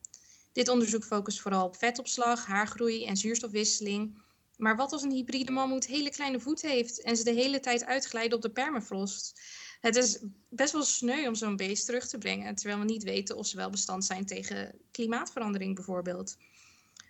Dit 0.51 0.67
onderzoek 0.67 1.04
focust 1.04 1.41
vooral 1.41 1.65
op 1.65 1.75
vetopslag, 1.75 2.45
haargroei 2.45 3.06
en 3.06 3.17
zuurstofwisseling. 3.17 4.21
Maar 4.62 4.76
wat 4.76 4.91
als 4.91 5.04
een 5.04 5.12
hybride 5.12 5.52
mammoet 5.52 5.86
hele 5.86 6.10
kleine 6.10 6.39
voeten 6.39 6.69
heeft 6.69 7.02
en 7.02 7.17
ze 7.17 7.24
de 7.24 7.32
hele 7.32 7.60
tijd 7.60 7.86
uitglijden 7.86 8.36
op 8.36 8.41
de 8.41 8.52
permafrost? 8.52 9.41
Het 9.80 9.95
is 9.95 10.19
best 10.50 10.74
wel 10.74 10.84
sneu 10.84 11.28
om 11.28 11.36
zo'n 11.36 11.56
beest 11.56 11.86
terug 11.86 12.08
te 12.08 12.17
brengen, 12.17 12.56
terwijl 12.56 12.80
we 12.80 12.86
niet 12.86 13.04
weten 13.04 13.38
of 13.38 13.47
ze 13.47 13.56
wel 13.56 13.69
bestand 13.69 14.06
zijn 14.06 14.26
tegen 14.26 14.80
klimaatverandering 14.91 15.76
bijvoorbeeld. 15.76 16.38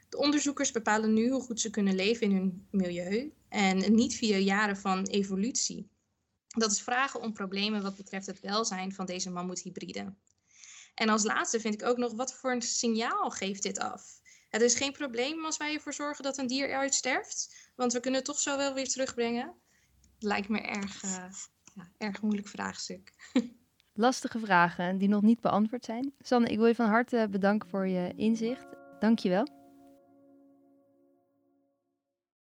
De 0.10 0.18
onderzoekers 0.18 0.72
bepalen 0.72 1.14
nu 1.14 1.30
hoe 1.30 1.42
goed 1.42 1.60
ze 1.60 1.70
kunnen 1.70 1.96
leven 1.96 2.30
in 2.30 2.36
hun 2.36 2.68
milieu 2.72 3.34
en 3.50 3.94
niet 3.94 4.16
via 4.16 4.38
jaren 4.38 4.78
van 4.78 5.06
evolutie. 5.06 5.90
Dat 6.48 6.72
is 6.72 6.82
vragen 6.82 7.22
om 7.22 7.34
problemen 7.34 7.82
wat 7.82 7.96
betreft 7.96 8.26
het 8.26 8.40
welzijn 8.40 8.94
van 8.94 9.06
deze 9.06 9.30
mammoethybriden. 9.30 10.18
En 10.96 11.10
als 11.10 11.24
laatste 11.24 11.60
vind 11.60 11.74
ik 11.74 11.84
ook 11.84 11.98
nog, 11.98 12.14
wat 12.14 12.34
voor 12.34 12.52
een 12.52 12.62
signaal 12.62 13.30
geeft 13.30 13.64
dit 13.64 13.80
af? 13.80 14.21
Het 14.52 14.62
is 14.62 14.76
geen 14.76 14.92
probleem 14.92 15.46
als 15.46 15.58
wij 15.58 15.74
ervoor 15.74 15.94
zorgen 15.94 16.24
dat 16.24 16.38
een 16.38 16.48
dier 16.48 16.74
uitsterft, 16.74 17.70
want 17.76 17.94
we 17.94 18.00
kunnen 18.00 18.20
het 18.20 18.30
toch 18.30 18.40
zo 18.40 18.58
wel 18.58 18.74
weer 18.74 18.88
terugbrengen. 18.88 19.54
Lijkt 20.20 20.50
me 20.50 20.60
erg, 20.60 21.04
uh, 21.04 21.26
ja, 21.74 21.92
erg 21.98 22.22
moeilijk 22.22 22.48
vraagstuk. 22.48 23.12
Lastige 23.94 24.40
vragen 24.40 24.98
die 24.98 25.08
nog 25.08 25.22
niet 25.22 25.42
beantwoord 25.42 25.86
zijn. 25.86 26.14
Sanne, 26.20 26.48
ik 26.48 26.58
wil 26.58 26.68
je 26.68 26.76
van 26.76 26.90
harte 26.90 27.28
bedanken 27.30 27.70
voor 27.70 27.88
je 27.88 28.14
inzicht. 28.16 28.66
Dank 29.00 29.20
je 29.20 29.30
wel. 29.30 29.61